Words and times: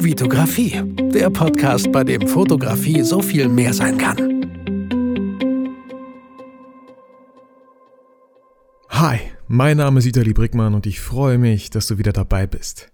Vitografie, 0.00 0.80
der 1.12 1.28
Podcast, 1.28 1.90
bei 1.90 2.04
dem 2.04 2.28
Fotografie 2.28 3.02
so 3.02 3.20
viel 3.20 3.48
mehr 3.48 3.74
sein 3.74 3.98
kann. 3.98 4.16
Hi, 8.90 9.18
mein 9.48 9.76
Name 9.78 9.98
ist 9.98 10.04
Vitali 10.06 10.32
Brickmann 10.32 10.74
und 10.74 10.86
ich 10.86 11.00
freue 11.00 11.36
mich, 11.36 11.70
dass 11.70 11.88
du 11.88 11.98
wieder 11.98 12.12
dabei 12.12 12.46
bist. 12.46 12.92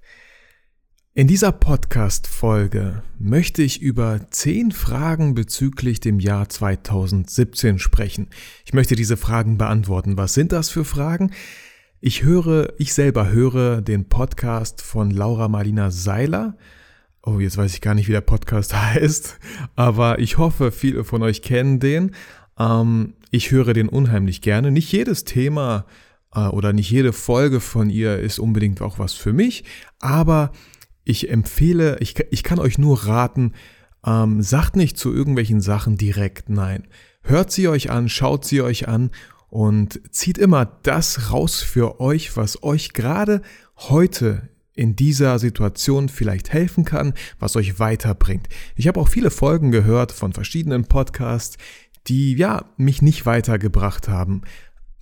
In 1.13 1.27
dieser 1.27 1.53
Podcast-Folge 1.53 3.03
möchte 3.19 3.63
ich 3.63 3.83
über 3.83 4.21
zehn 4.31 4.73
Fragen 4.73 5.35
bezüglich 5.35 6.01
dem 6.01 6.21
Jahr 6.21 6.49
2017 6.49 7.79
sprechen. 7.79 8.31
Ich 8.65 8.73
möchte 8.73 8.97
diese 8.97 9.19
Fragen 9.19 9.59
beantworten. 9.59 10.17
Was 10.17 10.33
sind 10.33 10.53
das 10.53 10.71
für 10.71 10.87
Fragen? 10.87 11.33
Ich 12.01 12.23
höre, 12.23 12.73
ich 12.79 12.95
selber 12.95 13.29
höre 13.29 13.83
den 13.83 14.09
Podcast 14.09 14.81
von 14.81 15.11
Laura 15.11 15.49
Marlina 15.49 15.91
Seiler. 15.91 16.57
Oh, 17.27 17.39
jetzt 17.39 17.57
weiß 17.57 17.73
ich 17.73 17.81
gar 17.81 17.95
nicht, 17.95 18.07
wie 18.07 18.13
der 18.13 18.21
Podcast 18.21 18.75
heißt, 18.95 19.39
aber 19.77 20.19
ich 20.19 20.37
hoffe, 20.37 20.71
viele 20.71 21.05
von 21.05 21.23
euch 21.23 21.41
kennen 21.41 21.81
den. 21.81 22.11
Ähm, 22.59 23.15
ich 23.31 23.51
höre 23.51 23.73
den 23.73 23.89
unheimlich 23.89 24.43
gerne. 24.43 24.71
Nicht 24.71 24.93
jedes 24.93 25.25
Thema 25.25 25.87
äh, 26.35 26.41
oder 26.41 26.75
nicht 26.75 26.91
jede 26.91 27.15
Folge 27.15 27.61
von 27.61 27.89
ihr 27.89 28.19
ist 28.19 28.39
unbedingt 28.39 28.83
auch 28.83 28.99
was 28.99 29.15
für 29.15 29.33
mich, 29.33 29.65
aber 30.01 30.53
ich 31.05 31.31
empfehle, 31.31 31.97
ich, 32.01 32.15
ich 32.31 32.43
kann 32.43 32.59
euch 32.59 32.77
nur 32.77 33.07
raten, 33.07 33.53
ähm, 34.07 34.43
sagt 34.43 34.77
nicht 34.77 34.99
zu 34.99 35.15
irgendwelchen 35.15 35.63
Sachen 35.63 35.97
direkt 35.97 36.51
nein. 36.51 36.87
Hört 37.23 37.51
sie 37.51 37.69
euch 37.69 37.91
an, 37.91 38.11
schaut 38.11 38.45
sie 38.45 38.61
euch 38.61 38.87
an 38.87 39.11
und 39.49 39.99
zieht 40.15 40.37
immer 40.37 40.67
das 40.83 41.33
raus 41.33 41.63
für 41.63 42.01
euch, 42.01 42.37
was 42.37 42.63
euch 42.63 42.93
gerade 42.93 43.41
heute 43.77 44.51
in 44.75 44.97
dieser 44.97 45.39
Situation 45.39 46.09
vielleicht 46.09 46.53
helfen 46.53 46.85
kann, 46.85 47.15
was 47.39 47.57
euch 47.57 47.79
weiterbringt. 47.79 48.49
Ich 48.75 48.89
habe 48.89 49.01
auch 49.01 49.09
viele 49.09 49.31
Folgen 49.31 49.71
gehört 49.71 50.13
von 50.13 50.33
verschiedenen 50.33 50.85
Podcasts, 50.85 51.57
die 52.07 52.35
ja 52.35 52.67
mich 52.77 53.01
nicht 53.01 53.25
weitergebracht 53.25 54.09
haben. 54.09 54.43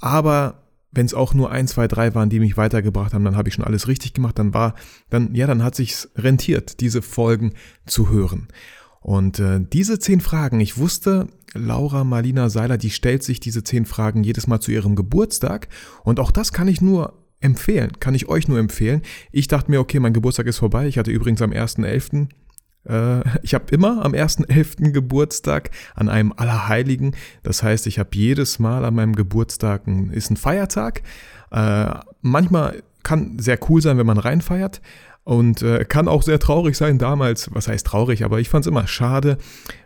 Aber 0.01 0.63
wenn 0.93 1.07
es 1.07 1.15
auch 1.15 1.33
nur 1.33 1.51
ein, 1.51 1.67
zwei, 1.67 1.89
drei 1.89 2.15
waren, 2.15 2.29
die 2.29 2.39
mich 2.39 2.57
weitergebracht 2.57 3.15
haben, 3.15 3.25
dann 3.25 3.37
habe 3.37 3.49
ich 3.49 3.55
schon 3.55 3.65
alles 3.65 3.89
richtig 3.89 4.13
gemacht. 4.13 4.39
Dann 4.39 4.53
war, 4.53 4.75
dann 5.09 5.35
ja, 5.35 5.47
dann 5.47 5.65
hat 5.65 5.75
sich's 5.75 6.11
rentiert, 6.17 6.81
diese 6.81 7.01
Folgen 7.01 7.55
zu 7.87 8.11
hören. 8.11 8.49
Und 9.01 9.41
äh, 9.41 9.61
diese 9.61 9.99
zehn 9.99 10.21
Fragen, 10.21 10.61
ich 10.61 10.77
wusste, 10.77 11.29
Laura 11.55 12.05
Marlina 12.05 12.49
Seiler, 12.51 12.79
die 12.79 12.91
stellt 12.91 13.23
sich 13.23 13.41
diese 13.41 13.65
zehn 13.65 13.85
Fragen 13.85 14.23
jedes 14.23 14.47
Mal 14.47 14.61
zu 14.61 14.71
ihrem 14.71 14.95
Geburtstag. 14.95 15.69
Und 16.05 16.21
auch 16.21 16.31
das 16.31 16.53
kann 16.53 16.69
ich 16.69 16.81
nur 16.81 17.22
empfehlen, 17.43 17.93
kann 18.01 18.15
ich 18.15 18.29
euch 18.29 18.49
nur 18.49 18.59
empfehlen. 18.59 19.03
Ich 19.31 19.49
dachte 19.49 19.71
mir, 19.71 19.81
okay, 19.81 20.01
mein 20.01 20.13
Geburtstag 20.13 20.47
ist 20.47 20.59
vorbei. 20.59 20.87
Ich 20.87 20.99
hatte 20.99 21.11
übrigens 21.11 21.43
am 21.43 21.51
1.11. 21.51 22.29
Äh, 22.85 23.23
ich 23.43 23.55
habe 23.55 23.65
immer 23.71 24.05
am 24.05 24.13
1.11. 24.13 24.91
Geburtstag 24.91 25.71
an 25.95 26.09
einem 26.09 26.33
Allerheiligen. 26.37 27.15
Das 27.43 27.63
heißt, 27.63 27.87
ich 27.87 27.99
habe 27.99 28.11
jedes 28.15 28.59
Mal 28.59 28.85
an 28.85 28.95
meinem 28.95 29.17
Geburtstag 29.17 29.87
ein, 29.87 30.11
ist 30.11 30.31
ein 30.31 30.37
Feiertag. 30.37 31.03
Äh, 31.51 31.87
manchmal 32.21 32.83
kann 33.03 33.39
sehr 33.39 33.59
cool 33.69 33.83
sein, 33.83 33.99
wenn 33.99 34.07
man 34.07 34.19
reinfeiert. 34.19 34.81
Und 35.25 35.63
äh, 35.63 35.85
kann 35.85 36.09
auch 36.09 36.23
sehr 36.23 36.41
traurig 36.41 36.77
sein 36.77 36.99
damals, 36.99 37.55
was 37.55 37.69
heißt 37.69 37.87
traurig, 37.87 38.25
aber 38.25 38.41
ich 38.41 38.49
fand 38.49 38.65
es 38.65 38.69
immer 38.69 38.89
schade, 38.89 39.39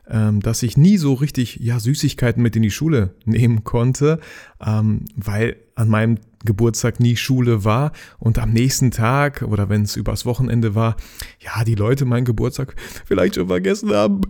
ähm, 0.08 0.40
dass 0.40 0.62
ich 0.62 0.78
nie 0.78 0.96
so 0.96 1.12
richtig 1.12 1.56
ja, 1.56 1.78
Süßigkeiten 1.78 2.42
mit 2.42 2.56
in 2.56 2.62
die 2.62 2.70
Schule 2.70 3.14
nehmen 3.26 3.62
konnte, 3.62 4.18
ähm, 4.64 5.04
weil 5.14 5.56
an 5.76 5.88
meinem 5.88 6.18
Geburtstag 6.44 7.00
nie 7.00 7.16
Schule 7.16 7.64
war 7.64 7.92
und 8.18 8.38
am 8.38 8.50
nächsten 8.50 8.90
Tag 8.90 9.42
oder 9.42 9.68
wenn 9.68 9.82
es 9.82 9.94
übers 9.94 10.24
Wochenende 10.24 10.74
war, 10.74 10.96
ja, 11.38 11.62
die 11.64 11.74
Leute 11.74 12.04
meinen 12.06 12.24
Geburtstag 12.24 12.74
vielleicht 13.04 13.36
schon 13.36 13.48
vergessen 13.48 13.92
haben. 13.92 14.22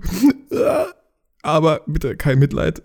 aber 1.42 1.80
bitte 1.86 2.16
kein 2.16 2.38
Mitleid. 2.38 2.82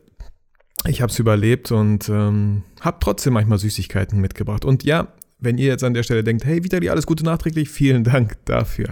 Ich 0.85 1.01
habe 1.01 1.11
es 1.11 1.19
überlebt 1.19 1.71
und 1.71 2.07
ähm, 2.09 2.63
habe 2.79 2.97
trotzdem 3.00 3.33
manchmal 3.33 3.57
Süßigkeiten 3.57 4.21
mitgebracht. 4.21 4.63
Und 4.63 4.83
ja, 4.83 5.07
wenn 5.39 5.57
ihr 5.57 5.67
jetzt 5.67 5.83
an 5.83 5.94
der 5.94 6.03
Stelle 6.03 6.23
denkt, 6.23 6.45
hey 6.45 6.63
Vitali, 6.63 6.89
alles 6.89 7.07
Gute 7.07 7.23
nachträglich, 7.23 7.69
vielen 7.69 8.03
Dank 8.03 8.38
dafür. 8.45 8.91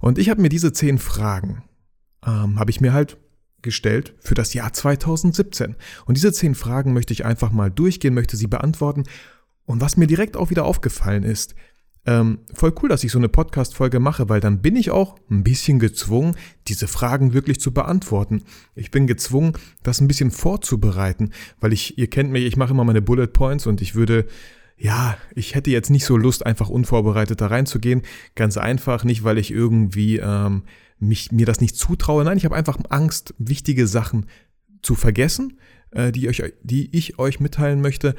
Und 0.00 0.18
ich 0.18 0.28
habe 0.28 0.42
mir 0.42 0.48
diese 0.48 0.72
zehn 0.72 0.98
Fragen, 0.98 1.64
ähm, 2.26 2.58
habe 2.58 2.70
ich 2.70 2.80
mir 2.80 2.92
halt 2.92 3.16
gestellt 3.62 4.14
für 4.20 4.34
das 4.34 4.54
Jahr 4.54 4.72
2017. 4.72 5.76
Und 6.06 6.16
diese 6.16 6.32
zehn 6.32 6.54
Fragen 6.54 6.92
möchte 6.92 7.12
ich 7.12 7.24
einfach 7.24 7.52
mal 7.52 7.70
durchgehen, 7.70 8.14
möchte 8.14 8.36
sie 8.36 8.46
beantworten. 8.46 9.04
Und 9.64 9.80
was 9.80 9.96
mir 9.96 10.06
direkt 10.06 10.36
auch 10.36 10.50
wieder 10.50 10.64
aufgefallen 10.64 11.22
ist, 11.22 11.54
ähm, 12.04 12.40
voll 12.52 12.74
cool, 12.82 12.88
dass 12.88 13.04
ich 13.04 13.12
so 13.12 13.18
eine 13.18 13.28
Podcast-Folge 13.28 14.00
mache, 14.00 14.28
weil 14.28 14.40
dann 14.40 14.60
bin 14.60 14.74
ich 14.74 14.90
auch 14.90 15.16
ein 15.30 15.44
bisschen 15.44 15.78
gezwungen, 15.78 16.36
diese 16.66 16.88
Fragen 16.88 17.32
wirklich 17.32 17.60
zu 17.60 17.72
beantworten. 17.72 18.42
Ich 18.74 18.90
bin 18.90 19.06
gezwungen, 19.06 19.52
das 19.84 20.00
ein 20.00 20.08
bisschen 20.08 20.32
vorzubereiten, 20.32 21.30
weil 21.60 21.72
ich, 21.72 21.98
ihr 21.98 22.10
kennt 22.10 22.32
mich, 22.32 22.44
ich 22.44 22.56
mache 22.56 22.72
immer 22.72 22.84
meine 22.84 23.02
Bullet 23.02 23.28
Points 23.28 23.66
und 23.66 23.80
ich 23.80 23.94
würde 23.94 24.26
ja, 24.76 25.16
ich 25.36 25.54
hätte 25.54 25.70
jetzt 25.70 25.90
nicht 25.90 26.04
so 26.04 26.16
Lust, 26.16 26.44
einfach 26.44 26.68
unvorbereitet 26.68 27.40
da 27.40 27.46
reinzugehen. 27.46 28.02
Ganz 28.34 28.56
einfach, 28.56 29.04
nicht 29.04 29.22
weil 29.22 29.38
ich 29.38 29.52
irgendwie 29.52 30.16
ähm, 30.18 30.64
mich, 31.02 31.32
mir 31.32 31.46
das 31.46 31.60
nicht 31.60 31.76
zutraue. 31.76 32.24
Nein, 32.24 32.36
ich 32.36 32.44
habe 32.44 32.54
einfach 32.54 32.78
Angst, 32.88 33.34
wichtige 33.38 33.86
Sachen 33.86 34.26
zu 34.82 34.94
vergessen, 34.94 35.58
äh, 35.90 36.12
die, 36.12 36.28
euch, 36.28 36.42
die 36.62 36.94
ich 36.96 37.18
euch 37.18 37.40
mitteilen 37.40 37.80
möchte. 37.80 38.14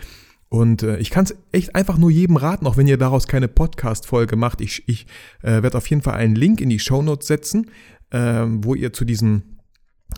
Und 0.50 0.84
äh, 0.84 0.98
ich 0.98 1.10
kann 1.10 1.26
es 1.26 1.36
echt 1.52 1.76
einfach 1.76 1.98
nur 1.98 2.12
jedem 2.12 2.38
raten, 2.38 2.68
auch 2.68 2.78
wenn 2.78 2.88
ihr 2.88 2.98
daraus 2.98 3.28
keine 3.28 3.48
Podcast-Folge 3.48 4.36
macht. 4.36 4.62
Ich, 4.62 4.88
ich 4.88 5.08
äh, 5.42 5.64
werde 5.64 5.78
auf 5.78 5.88
jeden 5.88 6.02
Fall 6.02 6.16
einen 6.16 6.36
Link 6.36 6.62
in 6.62 6.70
die 6.70 6.80
Show 6.80 7.02
Notes 7.02 7.28
setzen, 7.28 7.72
äh, 8.12 8.44
wo 8.48 8.76
ihr 8.76 8.94
zu 8.94 9.06
diesem, 9.06 9.60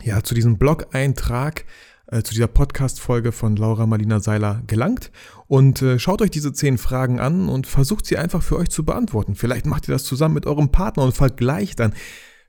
ja, 0.04 0.24
zu 0.24 0.36
diesem 0.36 0.58
Blog-Eintrag 0.58 1.66
äh, 2.08 2.22
zu 2.22 2.34
dieser 2.34 2.48
Podcast-Folge 2.48 3.32
von 3.32 3.56
Laura 3.56 3.86
Marlina 3.86 4.20
Seiler 4.20 4.62
gelangt. 4.68 5.12
Und 5.48 5.82
äh, 5.82 6.00
schaut 6.00 6.22
euch 6.22 6.32
diese 6.32 6.54
zehn 6.54 6.78
Fragen 6.78 7.20
an 7.20 7.48
und 7.48 7.68
versucht 7.68 8.06
sie 8.06 8.18
einfach 8.18 8.44
für 8.44 8.58
euch 8.58 8.70
zu 8.70 8.84
beantworten. 8.84 9.36
Vielleicht 9.36 9.66
macht 9.66 9.88
ihr 9.88 9.94
das 9.94 10.04
zusammen 10.04 10.36
mit 10.36 10.46
eurem 10.46 10.70
Partner 10.70 11.04
und 11.04 11.16
vergleicht 11.16 11.80
dann. 11.80 11.94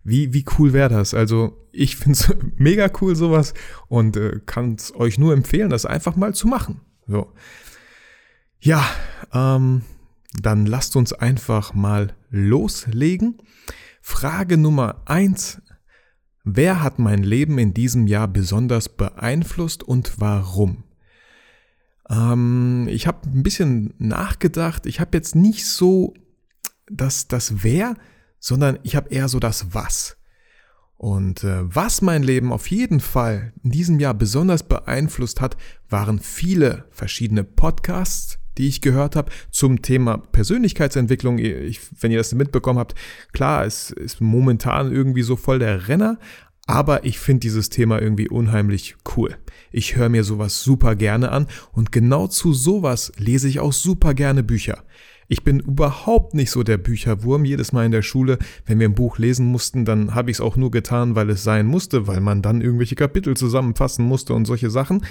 Wie, 0.06 0.32
wie 0.32 0.44
cool 0.56 0.72
wäre 0.72 0.88
das? 0.88 1.14
Also 1.14 1.66
ich 1.72 1.96
finde 1.96 2.12
es 2.12 2.34
mega 2.56 2.88
cool 3.00 3.16
sowas 3.16 3.54
und 3.88 4.16
äh, 4.16 4.40
kann 4.46 4.76
es 4.76 4.94
euch 4.94 5.18
nur 5.18 5.32
empfehlen, 5.32 5.68
das 5.68 5.84
einfach 5.84 6.14
mal 6.14 6.32
zu 6.32 6.46
machen. 6.46 6.80
So. 7.08 7.32
Ja, 8.60 8.88
ähm, 9.32 9.82
dann 10.40 10.64
lasst 10.64 10.94
uns 10.94 11.12
einfach 11.12 11.74
mal 11.74 12.14
loslegen. 12.30 13.38
Frage 14.00 14.56
Nummer 14.56 15.02
eins 15.06 15.60
Wer 16.44 16.80
hat 16.80 17.00
mein 17.00 17.24
Leben 17.24 17.58
in 17.58 17.74
diesem 17.74 18.06
Jahr 18.06 18.28
besonders 18.28 18.88
beeinflusst 18.88 19.82
und 19.82 20.20
warum? 20.20 20.84
Ähm, 22.08 22.86
ich 22.88 23.08
habe 23.08 23.28
ein 23.28 23.42
bisschen 23.42 23.92
nachgedacht. 23.98 24.86
Ich 24.86 25.00
habe 25.00 25.16
jetzt 25.16 25.34
nicht 25.34 25.66
so 25.66 26.14
das, 26.88 27.26
das 27.26 27.64
Wer, 27.64 27.96
sondern 28.38 28.78
ich 28.82 28.96
habe 28.96 29.10
eher 29.10 29.28
so 29.28 29.38
das 29.38 29.74
Was. 29.74 30.16
Und 30.96 31.44
äh, 31.44 31.62
was 31.62 32.00
mein 32.00 32.22
Leben 32.22 32.52
auf 32.52 32.68
jeden 32.70 33.00
Fall 33.00 33.52
in 33.62 33.70
diesem 33.70 34.00
Jahr 34.00 34.14
besonders 34.14 34.62
beeinflusst 34.62 35.40
hat, 35.40 35.56
waren 35.90 36.20
viele 36.20 36.86
verschiedene 36.90 37.44
Podcasts, 37.44 38.38
die 38.56 38.68
ich 38.68 38.80
gehört 38.80 39.14
habe 39.14 39.30
zum 39.50 39.82
Thema 39.82 40.16
Persönlichkeitsentwicklung. 40.16 41.38
Ich, 41.38 41.80
wenn 42.00 42.10
ihr 42.10 42.18
das 42.18 42.34
mitbekommen 42.34 42.78
habt, 42.78 42.94
klar, 43.32 43.66
es 43.66 43.90
ist 43.90 44.22
momentan 44.22 44.90
irgendwie 44.90 45.22
so 45.22 45.36
voll 45.36 45.58
der 45.58 45.88
Renner, 45.88 46.18
aber 46.66 47.04
ich 47.04 47.18
finde 47.18 47.40
dieses 47.40 47.68
Thema 47.68 48.00
irgendwie 48.00 48.28
unheimlich 48.28 48.96
cool. 49.16 49.36
Ich 49.70 49.96
höre 49.96 50.08
mir 50.08 50.24
sowas 50.24 50.62
super 50.62 50.96
gerne 50.96 51.30
an 51.30 51.46
und 51.72 51.92
genau 51.92 52.26
zu 52.26 52.54
sowas 52.54 53.12
lese 53.18 53.48
ich 53.48 53.60
auch 53.60 53.72
super 53.72 54.14
gerne 54.14 54.42
Bücher. 54.42 54.82
Ich 55.28 55.42
bin 55.42 55.60
überhaupt 55.60 56.34
nicht 56.34 56.50
so 56.50 56.62
der 56.62 56.78
Bücherwurm. 56.78 57.44
Jedes 57.44 57.72
Mal 57.72 57.86
in 57.86 57.92
der 57.92 58.02
Schule, 58.02 58.38
wenn 58.64 58.78
wir 58.78 58.88
ein 58.88 58.94
Buch 58.94 59.18
lesen 59.18 59.46
mussten, 59.46 59.84
dann 59.84 60.14
habe 60.14 60.30
ich 60.30 60.36
es 60.36 60.40
auch 60.40 60.56
nur 60.56 60.70
getan, 60.70 61.14
weil 61.14 61.30
es 61.30 61.42
sein 61.42 61.66
musste, 61.66 62.06
weil 62.06 62.20
man 62.20 62.42
dann 62.42 62.60
irgendwelche 62.60 62.94
Kapitel 62.94 63.36
zusammenfassen 63.36 64.04
musste 64.04 64.34
und 64.34 64.44
solche 64.44 64.70
Sachen. 64.70 65.04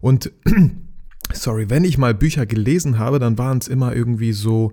Und 0.00 0.32
sorry, 1.32 1.70
wenn 1.70 1.84
ich 1.84 1.98
mal 1.98 2.14
Bücher 2.14 2.46
gelesen 2.46 2.98
habe, 2.98 3.18
dann 3.18 3.38
waren 3.38 3.58
es 3.58 3.68
immer 3.68 3.94
irgendwie 3.94 4.32
so, 4.32 4.72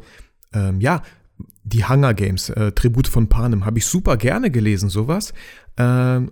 ähm, 0.54 0.82
ja, 0.82 1.04
die 1.64 1.86
Hunger 1.86 2.14
Games, 2.14 2.50
äh, 2.50 2.72
Tribut 2.72 3.08
von 3.08 3.30
Panem, 3.30 3.66
habe 3.66 3.78
ich 3.78 3.86
super 3.86 4.18
gerne 4.18 4.50
gelesen, 4.50 4.90
sowas. 4.90 5.34
Ähm, 5.78 6.32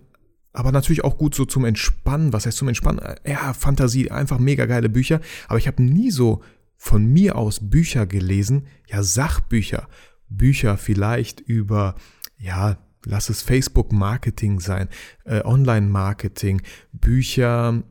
aber 0.52 0.72
natürlich 0.72 1.04
auch 1.04 1.20
gut 1.20 1.36
so 1.36 1.46
zum 1.46 1.66
Entspannen. 1.66 2.34
Was 2.34 2.48
heißt 2.48 2.58
zum 2.58 2.68
Entspannen? 2.68 3.00
Ja, 3.28 3.54
Fantasie, 3.54 4.10
einfach 4.10 4.40
mega 4.40 4.66
geile 4.66 4.90
Bücher. 4.90 5.22
Aber 5.48 5.60
ich 5.60 5.68
habe 5.68 5.84
nie 5.84 6.10
so 6.10 6.42
von 6.78 7.06
mir 7.06 7.36
aus 7.36 7.70
Bücher 7.70 8.06
gelesen, 8.06 8.68
ja, 8.88 9.04
Sachbücher. 9.04 9.88
Bücher 10.30 10.78
vielleicht 10.78 11.40
über, 11.40 11.96
ja, 12.38 12.78
lass 13.06 13.30
es 13.30 13.42
Facebook-Marketing 13.42 14.60
sein, 14.60 14.90
äh, 15.26 15.44
Online-Marketing, 15.44 16.62
Bücher 16.92 17.84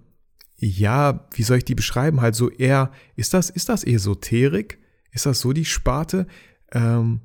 ja, 0.58 1.26
wie 1.34 1.42
soll 1.42 1.58
ich 1.58 1.64
die 1.64 1.74
beschreiben? 1.74 2.20
Halt 2.20 2.34
so 2.34 2.50
eher, 2.50 2.90
ist 3.14 3.34
das, 3.34 3.50
ist 3.50 3.68
das 3.68 3.84
Esoterik? 3.84 4.78
Ist 5.10 5.26
das 5.26 5.40
so 5.40 5.52
die 5.52 5.64
Sparte? 5.64 6.26
Ähm, 6.72 7.20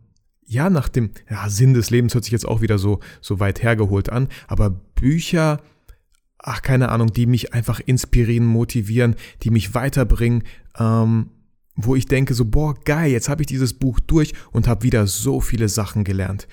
ja, 0.46 0.70
nach 0.70 0.90
dem 0.90 1.12
ja, 1.30 1.48
Sinn 1.50 1.74
des 1.74 1.90
Lebens 1.90 2.14
hört 2.14 2.26
sich 2.26 2.34
jetzt 2.34 2.48
auch 2.48 2.62
wieder 2.62 2.78
so, 2.78 3.00
so 3.22 3.40
weit 3.40 3.64
hergeholt 3.64 4.10
an, 4.10 4.28
aber 4.48 4.70
Bücher, 4.70 5.62
ach, 6.38 6.62
keine 6.62 6.90
Ahnung, 6.90 7.14
die 7.14 7.26
mich 7.26 7.54
einfach 7.54 7.80
inspirieren, 7.80 8.46
motivieren, 8.46 9.16
die 9.44 9.50
mich 9.50 9.74
weiterbringen, 9.74 10.44
ähm, 10.78 11.30
wo 11.86 11.96
ich 11.96 12.06
denke 12.06 12.34
so, 12.34 12.46
boah, 12.46 12.76
geil, 12.84 13.12
jetzt 13.12 13.30
habe 13.30 13.42
ich 13.42 13.48
dieses 13.48 13.74
Buch 13.74 14.00
durch 14.00 14.34
und 14.52 14.68
habe 14.68 14.84
wieder 14.84 15.08
so 15.08 15.42
viele 15.42 15.70
Sachen 15.70 16.04
gelernt. 16.04 16.48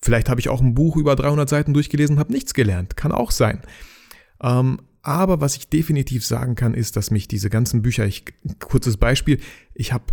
Vielleicht 0.00 0.28
habe 0.28 0.40
ich 0.40 0.48
auch 0.48 0.60
ein 0.60 0.74
Buch 0.74 0.96
über 0.96 1.14
300 1.14 1.48
Seiten 1.48 1.74
durchgelesen 1.74 2.16
und 2.16 2.20
habe 2.20 2.32
nichts 2.32 2.54
gelernt. 2.54 2.96
Kann 2.96 3.12
auch 3.12 3.30
sein. 3.30 3.62
Ähm, 4.42 4.80
aber 5.02 5.40
was 5.40 5.56
ich 5.56 5.68
definitiv 5.68 6.24
sagen 6.24 6.54
kann, 6.54 6.74
ist, 6.74 6.96
dass 6.96 7.10
mich 7.10 7.28
diese 7.28 7.50
ganzen 7.50 7.82
Bücher, 7.82 8.06
ich, 8.06 8.24
kurzes 8.60 8.96
Beispiel, 8.96 9.40
ich 9.74 9.92
habe, 9.92 10.04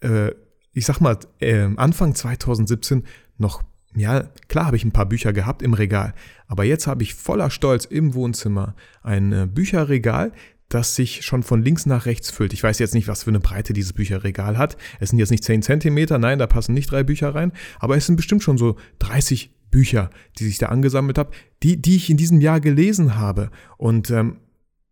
äh, 0.00 0.32
ich 0.72 0.86
sag 0.86 1.00
mal, 1.00 1.18
äh, 1.40 1.68
Anfang 1.76 2.14
2017 2.14 3.04
noch, 3.38 3.62
ja, 3.94 4.22
klar 4.48 4.66
habe 4.66 4.76
ich 4.76 4.84
ein 4.84 4.92
paar 4.92 5.06
Bücher 5.06 5.32
gehabt 5.32 5.60
im 5.60 5.74
Regal, 5.74 6.14
aber 6.46 6.64
jetzt 6.64 6.86
habe 6.86 7.02
ich 7.02 7.14
voller 7.14 7.50
Stolz 7.50 7.84
im 7.84 8.14
Wohnzimmer 8.14 8.74
ein 9.02 9.32
äh, 9.32 9.46
Bücherregal, 9.46 10.32
das 10.74 10.94
sich 10.94 11.22
schon 11.22 11.42
von 11.42 11.62
links 11.62 11.86
nach 11.86 12.06
rechts 12.06 12.30
füllt. 12.30 12.52
Ich 12.52 12.62
weiß 12.62 12.78
jetzt 12.78 12.94
nicht, 12.94 13.08
was 13.08 13.24
für 13.24 13.30
eine 13.30 13.40
Breite 13.40 13.72
dieses 13.72 13.92
Bücherregal 13.92 14.56
hat. 14.56 14.76
Es 15.00 15.10
sind 15.10 15.18
jetzt 15.18 15.30
nicht 15.30 15.44
10 15.44 15.62
Zentimeter, 15.62 16.18
nein, 16.18 16.38
da 16.38 16.46
passen 16.46 16.72
nicht 16.72 16.90
drei 16.90 17.02
Bücher 17.02 17.34
rein, 17.34 17.52
aber 17.78 17.96
es 17.96 18.06
sind 18.06 18.16
bestimmt 18.16 18.42
schon 18.42 18.58
so 18.58 18.76
30 19.00 19.50
Bücher, 19.70 20.10
die 20.38 20.44
sich 20.44 20.58
da 20.58 20.66
angesammelt 20.66 21.18
habe, 21.18 21.30
die, 21.62 21.80
die 21.80 21.96
ich 21.96 22.10
in 22.10 22.16
diesem 22.16 22.40
Jahr 22.40 22.60
gelesen 22.60 23.16
habe. 23.16 23.50
Und 23.76 24.10
ähm, 24.10 24.38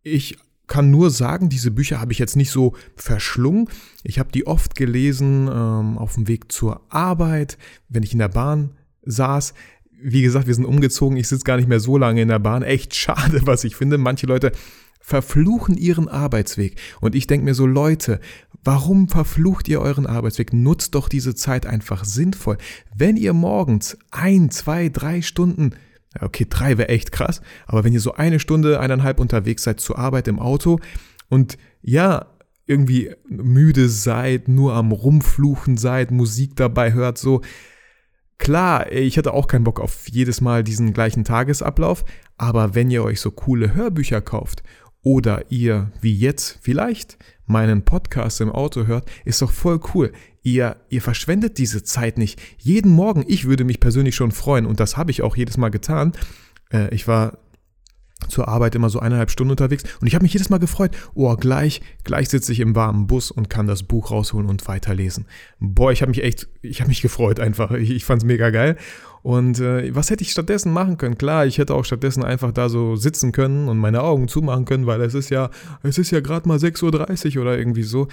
ich 0.02 0.38
kann 0.66 0.90
nur 0.90 1.10
sagen, 1.10 1.48
diese 1.48 1.70
Bücher 1.70 2.00
habe 2.00 2.12
ich 2.12 2.18
jetzt 2.18 2.36
nicht 2.36 2.50
so 2.50 2.74
verschlungen. 2.94 3.68
Ich 4.04 4.18
habe 4.18 4.30
die 4.32 4.46
oft 4.46 4.74
gelesen 4.74 5.48
ähm, 5.52 5.98
auf 5.98 6.14
dem 6.14 6.28
Weg 6.28 6.52
zur 6.52 6.82
Arbeit, 6.88 7.58
wenn 7.88 8.02
ich 8.02 8.12
in 8.12 8.20
der 8.20 8.28
Bahn 8.28 8.76
saß. 9.02 9.54
Wie 10.02 10.22
gesagt, 10.22 10.46
wir 10.46 10.54
sind 10.54 10.64
umgezogen, 10.64 11.16
ich 11.16 11.28
sitze 11.28 11.44
gar 11.44 11.56
nicht 11.56 11.68
mehr 11.68 11.80
so 11.80 11.98
lange 11.98 12.22
in 12.22 12.28
der 12.28 12.38
Bahn. 12.38 12.62
Echt 12.62 12.94
schade, 12.94 13.42
was 13.46 13.64
ich 13.64 13.76
finde. 13.76 13.98
Manche 13.98 14.26
Leute 14.26 14.52
verfluchen 15.10 15.76
ihren 15.76 16.08
Arbeitsweg. 16.08 16.76
Und 17.00 17.14
ich 17.14 17.26
denke 17.26 17.44
mir 17.44 17.54
so, 17.54 17.66
Leute, 17.66 18.20
warum 18.64 19.08
verflucht 19.08 19.68
ihr 19.68 19.80
euren 19.80 20.06
Arbeitsweg? 20.06 20.52
Nutzt 20.52 20.94
doch 20.94 21.08
diese 21.08 21.34
Zeit 21.34 21.66
einfach 21.66 22.04
sinnvoll. 22.04 22.56
Wenn 22.96 23.16
ihr 23.16 23.32
morgens 23.32 23.98
ein, 24.10 24.50
zwei, 24.50 24.88
drei 24.88 25.20
Stunden 25.20 25.74
okay, 26.18 26.46
drei 26.48 26.76
wäre 26.76 26.88
echt 26.88 27.12
krass, 27.12 27.40
aber 27.66 27.84
wenn 27.84 27.92
ihr 27.92 28.00
so 28.00 28.14
eine 28.14 28.40
Stunde, 28.40 28.80
eineinhalb 28.80 29.20
unterwegs 29.20 29.62
seid 29.62 29.78
zur 29.78 29.96
Arbeit 29.96 30.26
im 30.26 30.40
Auto 30.40 30.80
und 31.28 31.56
ja, 31.82 32.26
irgendwie 32.66 33.14
müde 33.28 33.88
seid, 33.88 34.48
nur 34.48 34.74
am 34.74 34.90
Rumfluchen 34.90 35.76
seid, 35.76 36.10
Musik 36.10 36.56
dabei 36.56 36.92
hört, 36.92 37.18
so, 37.18 37.42
Klar, 38.40 38.90
ich 38.90 39.18
hatte 39.18 39.34
auch 39.34 39.48
keinen 39.48 39.64
Bock 39.64 39.80
auf 39.80 40.08
jedes 40.08 40.40
Mal 40.40 40.64
diesen 40.64 40.94
gleichen 40.94 41.24
Tagesablauf, 41.24 42.06
aber 42.38 42.74
wenn 42.74 42.90
ihr 42.90 43.04
euch 43.04 43.20
so 43.20 43.30
coole 43.30 43.74
Hörbücher 43.74 44.22
kauft 44.22 44.62
oder 45.02 45.50
ihr, 45.50 45.90
wie 46.00 46.14
jetzt 46.14 46.58
vielleicht, 46.60 47.18
meinen 47.46 47.84
Podcast 47.84 48.40
im 48.40 48.50
Auto 48.50 48.86
hört, 48.86 49.10
ist 49.24 49.42
doch 49.42 49.50
voll 49.50 49.80
cool. 49.94 50.12
Ihr, 50.42 50.76
ihr 50.88 51.02
verschwendet 51.02 51.58
diese 51.58 51.82
Zeit 51.82 52.16
nicht. 52.16 52.40
Jeden 52.58 52.92
Morgen, 52.92 53.24
ich 53.26 53.46
würde 53.46 53.64
mich 53.64 53.80
persönlich 53.80 54.14
schon 54.14 54.30
freuen 54.30 54.66
und 54.66 54.80
das 54.80 54.96
habe 54.96 55.10
ich 55.10 55.22
auch 55.22 55.36
jedes 55.36 55.56
Mal 55.56 55.70
getan. 55.70 56.12
Äh, 56.72 56.94
ich 56.94 57.08
war 57.08 57.38
zur 58.28 58.48
Arbeit 58.48 58.74
immer 58.74 58.90
so 58.90 59.00
eineinhalb 59.00 59.30
Stunden 59.30 59.50
unterwegs 59.50 59.84
und 60.00 60.06
ich 60.06 60.14
habe 60.14 60.22
mich 60.22 60.32
jedes 60.32 60.50
Mal 60.50 60.58
gefreut, 60.58 60.90
oh, 61.14 61.34
gleich, 61.36 61.80
gleich 62.04 62.28
sitze 62.28 62.52
ich 62.52 62.60
im 62.60 62.76
warmen 62.76 63.06
Bus 63.06 63.30
und 63.30 63.50
kann 63.50 63.66
das 63.66 63.82
Buch 63.82 64.10
rausholen 64.10 64.48
und 64.48 64.68
weiterlesen. 64.68 65.26
Boah, 65.58 65.90
ich 65.92 66.02
habe 66.02 66.10
mich 66.10 66.22
echt, 66.22 66.48
ich 66.62 66.80
habe 66.80 66.88
mich 66.88 67.02
gefreut 67.02 67.40
einfach. 67.40 67.70
Ich, 67.72 67.90
ich 67.90 68.04
fand 68.04 68.22
es 68.22 68.26
mega 68.26 68.50
geil. 68.50 68.76
Und 69.22 69.60
äh, 69.60 69.94
was 69.94 70.10
hätte 70.10 70.22
ich 70.22 70.32
stattdessen 70.32 70.72
machen 70.72 70.96
können? 70.96 71.18
Klar, 71.18 71.46
ich 71.46 71.58
hätte 71.58 71.74
auch 71.74 71.84
stattdessen 71.84 72.24
einfach 72.24 72.52
da 72.52 72.68
so 72.68 72.96
sitzen 72.96 73.32
können 73.32 73.68
und 73.68 73.78
meine 73.78 74.02
Augen 74.02 74.28
zumachen 74.28 74.64
können, 74.64 74.86
weil 74.86 75.00
es 75.02 75.14
ist 75.14 75.30
ja, 75.30 75.50
es 75.82 75.98
ist 75.98 76.10
ja 76.10 76.20
gerade 76.20 76.48
mal 76.48 76.58
6.30 76.58 77.36
Uhr 77.36 77.42
oder 77.42 77.58
irgendwie 77.58 77.82
so. 77.82 78.08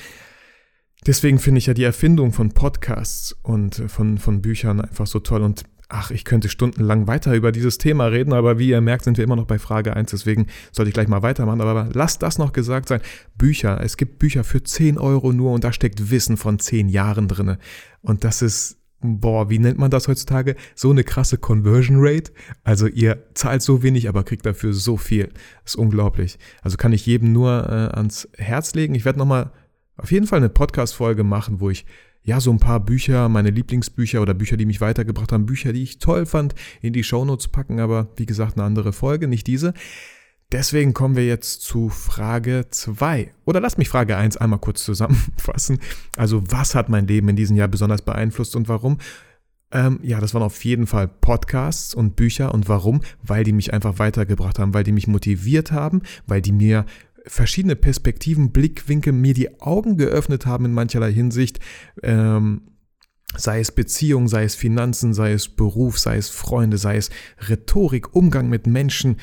Deswegen 1.06 1.40
finde 1.40 1.60
ich 1.60 1.68
ja 1.68 1.74
die 1.74 1.84
Erfindung 1.84 2.34
von 2.34 2.52
Podcasts 2.52 3.36
und 3.44 3.80
äh, 3.80 3.88
von, 3.88 4.18
von 4.18 4.42
Büchern 4.42 4.82
einfach 4.82 5.08
so 5.08 5.20
toll. 5.20 5.44
Und 5.44 5.64
ach, 5.90 6.12
ich 6.12 6.26
könnte 6.26 6.50
stundenlang 6.50 7.08
weiter 7.08 7.34
über 7.34 7.52
dieses 7.52 7.78
Thema 7.78 8.08
reden, 8.08 8.34
aber 8.34 8.60
wie 8.60 8.70
ihr 8.70 8.82
merkt, 8.82 9.06
sind 9.06 9.18
wir 9.18 9.24
immer 9.24 9.36
noch 9.36 9.46
bei 9.46 9.60
Frage 9.60 9.96
1, 9.96 10.12
deswegen 10.12 10.48
sollte 10.72 10.90
ich 10.90 10.94
gleich 10.94 11.08
mal 11.08 11.22
weitermachen. 11.22 11.62
Aber 11.62 11.90
lasst 11.94 12.24
das 12.24 12.38
noch 12.38 12.52
gesagt 12.52 12.90
sein. 12.90 13.02
Bücher, 13.38 13.80
es 13.82 13.96
gibt 13.96 14.20
Bücher 14.20 14.44
für 14.44 14.64
10 14.64 14.98
Euro 14.98 15.32
nur 15.32 15.54
und 15.54 15.64
da 15.64 15.72
steckt 15.72 16.12
Wissen 16.12 16.36
von 16.36 16.60
10 16.60 16.90
Jahren 16.90 17.28
drin. 17.28 17.58
Und 18.02 18.24
das 18.24 18.42
ist 18.42 18.77
boah, 19.02 19.50
wie 19.50 19.60
nennt 19.60 19.78
man 19.78 19.92
das 19.92 20.08
heutzutage? 20.08 20.56
So 20.76 20.92
eine 20.92 21.04
krasse 21.04 21.38
Conversion 21.38 21.98
Rate. 22.00 22.32
Also 22.64 22.88
ihr 22.88 23.24
zahlt 23.34 23.62
so 23.62 23.84
wenig, 23.84 24.10
aber 24.10 24.24
kriegt 24.24 24.46
dafür 24.46 24.74
so 24.74 24.98
viel. 24.98 25.30
Das 25.64 25.74
ist 25.74 25.76
unglaublich. 25.76 26.40
Also 26.62 26.78
kann 26.78 26.94
ich 26.94 27.06
jedem 27.06 27.32
nur 27.32 27.64
äh, 27.70 27.96
ans 27.96 28.28
Herz 28.38 28.74
legen. 28.74 28.96
Ich 28.96 29.06
werde 29.06 29.20
nochmal 29.20 29.52
auf 29.98 30.12
jeden 30.12 30.28
Fall 30.28 30.38
eine 30.38 30.50
Podcast-Folge 30.50 31.24
machen, 31.24 31.60
wo 31.60 31.70
ich 31.70 31.86
ja 32.24 32.42
so 32.42 32.52
ein 32.52 32.60
paar 32.60 32.80
Bücher, 32.80 33.30
meine 33.30 33.50
Lieblingsbücher 33.50 34.22
oder 34.22 34.34
Bücher, 34.34 34.58
die 34.58 34.66
mich 34.66 34.82
weitergebracht 34.82 35.32
haben, 35.32 35.46
Bücher, 35.46 35.74
die 35.74 35.84
ich 35.84 36.00
toll 36.00 36.26
fand, 36.26 36.56
in 36.82 36.94
die 36.94 37.04
Shownotes 37.04 37.48
packen. 37.48 37.80
Aber 37.80 38.10
wie 38.18 38.26
gesagt, 38.26 38.58
eine 38.58 38.66
andere 38.66 38.94
Folge, 38.94 39.28
nicht 39.28 39.48
diese. 39.48 39.74
Deswegen 40.52 40.94
kommen 40.94 41.18
wir 41.18 41.26
jetzt 41.26 41.62
zu 41.62 41.90
Frage 41.90 42.68
2. 42.70 43.34
Oder 43.46 43.60
lass 43.60 43.78
mich 43.78 43.90
Frage 43.90 44.16
1 44.16 44.38
einmal 44.38 44.60
kurz 44.60 44.84
zusammenfassen. 44.84 45.80
Also, 46.16 46.42
was 46.50 46.74
hat 46.74 46.88
mein 46.88 47.06
Leben 47.06 47.28
in 47.28 47.36
diesem 47.36 47.58
Jahr 47.58 47.68
besonders 47.68 48.02
beeinflusst 48.02 48.56
und 48.56 48.70
warum? 48.70 48.98
Ähm, 49.72 50.00
ja, 50.04 50.22
das 50.22 50.34
waren 50.34 50.44
auf 50.44 50.64
jeden 50.64 50.88
Fall 50.88 51.10
Podcasts 51.10 51.94
und 51.94 52.16
Bücher. 52.16 52.54
Und 52.54 52.70
warum? 52.70 53.02
Weil 53.22 53.44
die 53.44 53.52
mich 53.52 53.74
einfach 53.74 54.00
weitergebracht 54.00 54.58
haben, 54.60 54.74
weil 54.74 54.86
die 54.86 54.94
mich 54.94 55.08
motiviert 55.08 55.74
haben, 55.74 56.02
weil 56.26 56.42
die 56.42 56.54
mir 56.54 56.86
verschiedene 57.26 57.76
Perspektiven, 57.76 58.52
Blickwinkel, 58.52 59.12
mir 59.12 59.34
die 59.34 59.60
Augen 59.60 59.98
geöffnet 59.98 60.46
haben 60.46 60.64
in 60.64 60.74
mancherlei 60.74 61.12
Hinsicht. 61.12 61.60
Ähm, 62.04 62.62
sei 63.36 63.60
es 63.60 63.74
Beziehung, 63.74 64.30
sei 64.30 64.46
es 64.46 64.56
Finanzen, 64.56 65.14
sei 65.14 65.34
es 65.34 65.50
Beruf, 65.50 66.00
sei 66.00 66.16
es 66.16 66.30
Freunde, 66.30 66.78
sei 66.78 66.96
es 66.96 67.10
Rhetorik, 67.50 68.16
Umgang 68.16 68.48
mit 68.48 68.66
Menschen. 68.66 69.18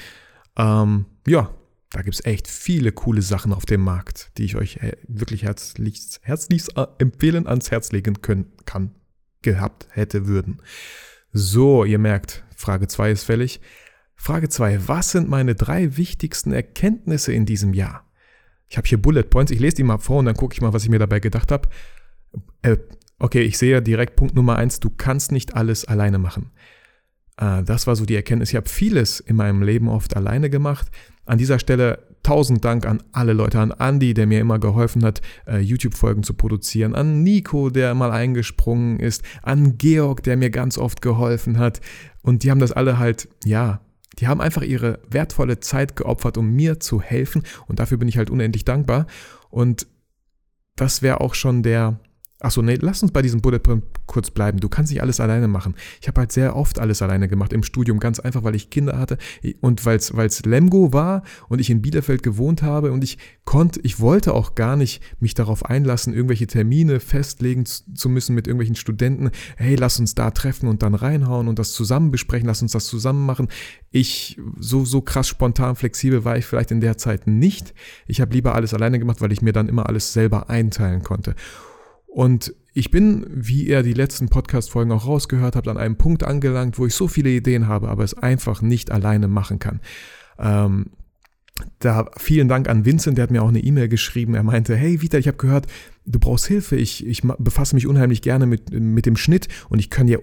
Ähm, 0.57 1.07
ja, 1.27 1.51
da 1.91 2.03
gibt 2.03 2.15
es 2.15 2.25
echt 2.25 2.49
viele 2.49 2.93
coole 2.93 3.23
Sachen 3.23 3.53
auf 3.53 3.67
dem 3.67 3.81
Markt, 3.81 4.33
die 4.37 4.45
ich 4.45 4.57
euch 4.57 4.79
äh, 4.79 4.97
wirklich 5.07 5.45
herzlichst, 5.45 6.21
herzlichst 6.23 6.77
äh, 6.77 6.87
empfehlen, 6.99 7.47
ans 7.47 7.71
Herz 7.71 7.93
legen 7.93 8.21
können, 8.21 8.47
kann, 8.65 8.95
gehabt 9.43 9.87
hätte, 9.91 10.27
würden. 10.27 10.61
So, 11.33 11.85
ihr 11.85 11.99
merkt, 11.99 12.45
Frage 12.57 12.89
2 12.89 13.13
ist 13.13 13.25
fällig. 13.25 13.61
Frage 14.17 14.49
2. 14.49 14.89
Was 14.89 15.11
sind 15.11 15.29
meine 15.29 15.55
drei 15.55 15.97
wichtigsten 15.97 16.53
Erkenntnisse 16.53 17.33
in 17.33 17.47
diesem 17.47 17.75
Jahr? 17.75 18.05
Ich 18.69 18.77
habe 18.77 18.89
hier 18.89 19.01
Bullet 19.01 19.25
Points. 19.25 19.53
Ich 19.53 19.61
lese 19.61 19.77
die 19.77 19.83
mal 19.83 19.99
vor 19.99 20.19
und 20.19 20.25
dann 20.25 20.37
gucke 20.37 20.55
ich 20.55 20.61
mal, 20.61 20.73
was 20.73 20.85
ich 20.85 20.91
mir 20.91 20.99
dabei 20.99 21.21
gedacht 21.21 21.53
habe. 21.53 21.69
Äh, 22.63 22.79
okay, 23.19 23.43
ich 23.43 23.59
sehe 23.59 23.83
direkt 23.83 24.17
Punkt 24.17 24.35
Nummer 24.35 24.57
1. 24.57 24.81
Du 24.81 24.91
kannst 24.91 25.31
nicht 25.31 25.55
alles 25.55 25.85
alleine 25.85 26.19
machen. 26.19 26.51
Äh, 27.37 27.63
das 27.63 27.87
war 27.87 27.97
so 27.97 28.05
die 28.05 28.17
Erkenntnis. 28.17 28.51
Ich 28.51 28.57
habe 28.57 28.69
vieles 28.69 29.21
in 29.21 29.37
meinem 29.37 29.63
Leben 29.63 29.89
oft 29.89 30.17
alleine 30.17 30.51
gemacht. 30.51 30.91
An 31.27 31.39
dieser 31.39 31.59
Stelle 31.59 32.07
tausend 32.23 32.65
Dank 32.65 32.87
an 32.87 33.03
alle 33.13 33.33
Leute, 33.33 33.61
an 33.61 33.73
Andy, 33.79 34.15
der 34.15 34.27
mir 34.27 34.41
immer 34.41 34.59
geholfen 34.59 35.05
hat, 35.05 35.21
äh, 35.47 35.59
YouTube-Folgen 35.59 36.23
zu 36.23 36.35
produzieren, 36.35 36.95
an 36.95 37.23
Nico, 37.23 37.71
der 37.71 37.95
mal 37.95 38.11
eingesprungen 38.11 38.99
ist, 38.99 39.23
an 39.43 39.79
Georg, 39.79 40.23
der 40.23 40.37
mir 40.37 40.51
ganz 40.51 40.79
oft 40.79 41.03
geholfen 41.03 41.59
hat. 41.59 41.81
Und 42.23 42.43
die 42.43 42.51
haben 42.51 42.61
das 42.61 42.73
alle 42.73 42.99
halt, 42.99 43.29
ja, 43.45 43.81
die 44.19 44.29
haben 44.29 44.41
einfach 44.41 44.63
ihre 44.63 45.01
wertvolle 45.09 45.61
Zeit 45.61 45.97
geopfert, 45.97 46.39
um 46.39 46.51
mir 46.51 46.81
zu 46.81 47.01
helfen. 47.01 47.43
Und 47.67 47.79
dafür 47.79 47.99
bin 47.99 48.09
ich 48.09 48.17
halt 48.17 48.31
unendlich 48.31 48.65
dankbar. 48.65 49.07
Und 49.51 49.87
das 50.77 51.03
wäre 51.03 51.21
auch 51.21 51.35
schon 51.35 51.63
der, 51.63 52.01
Achso, 52.45 52.61
nee, 52.61 52.77
lass 52.79 53.03
uns 53.03 53.11
bei 53.11 53.23
diesem 53.23 53.41
Bullet 53.41 53.59
Point 53.59 53.85
kurz 54.05 54.31
bleiben. 54.31 54.61
Du 54.61 54.69
kannst 54.69 54.93
nicht 54.93 55.01
alles 55.01 55.19
alleine 55.19 55.49
machen. 55.49 55.75
Ich 56.03 56.09
habe 56.09 56.21
halt 56.21 56.31
sehr 56.31 56.57
oft 56.57 56.79
alles 56.79 57.01
alleine 57.01 57.27
gemacht 57.27 57.55
im 57.55 57.63
Studium, 57.63 57.99
ganz 57.99 58.21
einfach, 58.21 58.45
weil 58.45 58.55
ich 58.55 58.69
Kinder 58.69 58.99
hatte 58.99 59.17
und 59.63 59.87
weil 59.87 59.97
es 59.97 60.45
Lemgo 60.45 60.93
war 60.93 61.23
und 61.49 61.59
ich 61.59 61.71
in 61.71 61.81
Bielefeld 61.81 62.23
gewohnt 62.23 62.63
habe 62.63 62.93
und 62.93 63.03
ich 63.03 63.17
konnte, 63.47 63.81
ich 63.83 63.99
wollte 63.99 64.35
auch 64.35 64.55
gar 64.55 64.77
nicht 64.77 65.03
mich 65.21 65.33
darauf 65.33 65.65
einlassen, 65.65 66.13
irgendwelche 66.13 66.47
Termine 66.47 67.01
festlegen 67.01 67.65
zu 67.65 68.09
müssen 68.11 68.35
mit 68.35 68.47
irgendwelchen 68.47 68.77
Studenten. 68.77 69.31
Hey, 69.57 69.77
lass 69.77 69.99
uns 69.99 70.15
da 70.15 70.31
treffen 70.31 70.69
und 70.69 70.83
dann 70.83 70.95
reinhauen 70.95 71.49
und 71.49 71.59
das 71.59 71.73
zusammen 71.73 72.11
besprechen, 72.11 72.47
lass 72.47 72.61
uns 72.61 72.73
das 72.73 72.85
zusammen 72.85 73.25
machen. 73.25 73.49
Ich, 73.91 74.39
so, 74.59 74.85
so 74.85 75.01
krass 75.01 75.29
spontan 75.29 75.77
flexibel 75.77 76.27
war 76.27 76.37
ich 76.37 76.45
vielleicht 76.45 76.73
in 76.73 76.83
der 76.83 76.99
Zeit 76.99 77.27
nicht. 77.27 77.73
Ich 78.07 78.21
habe 78.21 78.35
lieber 78.35 78.55
alles 78.55 78.75
alleine 78.75 78.99
gemacht, 78.99 79.23
weil 79.23 79.33
ich 79.33 79.41
mir 79.41 79.55
dann 79.55 79.69
immer 79.69 79.89
alles 79.89 80.13
selber 80.13 80.51
einteilen 80.51 81.03
konnte. 81.03 81.35
Und 82.15 82.55
ich 82.75 82.93
bin, 82.93 83.27
wie 83.29 83.67
ihr 83.67 83.83
die 83.83 83.93
letzten 83.93 84.29
Podcast-Folgen 84.29 84.93
auch 84.93 85.05
rausgehört 85.05 85.57
habt, 85.57 85.67
an 85.67 85.77
einem 85.77 85.97
Punkt 85.97 86.23
angelangt, 86.23 86.79
wo 86.79 86.87
ich 86.87 86.95
so 86.95 87.09
viele 87.09 87.31
Ideen 87.31 87.67
habe, 87.67 87.89
aber 87.89 88.05
es 88.05 88.15
einfach 88.15 88.63
nicht 88.63 88.93
alleine 88.93 89.27
machen 89.27 89.59
kann. 89.59 89.81
Ähm, 90.39 90.91
da 91.81 92.09
vielen 92.17 92.47
Dank 92.47 92.69
an 92.69 92.85
Vincent, 92.85 93.19
der 93.19 93.25
hat 93.25 93.33
mir 93.33 93.43
auch 93.43 93.49
eine 93.49 93.59
E-Mail 93.59 93.89
geschrieben. 93.89 94.37
Er 94.37 94.45
meinte, 94.45 94.77
hey 94.77 95.03
Vita, 95.03 95.19
ich 95.19 95.27
habe 95.27 95.39
gehört, 95.39 95.67
du 96.07 96.21
brauchst 96.21 96.47
Hilfe. 96.47 96.77
Ich, 96.77 97.05
ich 97.05 97.23
befasse 97.23 97.75
mich 97.75 97.89
unheimlich 97.89 98.23
gerne 98.23 98.47
mit, 98.47 98.71
mit 98.71 99.07
dem 99.07 99.17
Schnitt 99.17 99.49
und 99.69 99.81
ich 99.81 99.91
kann 99.91 100.07
dir 100.07 100.23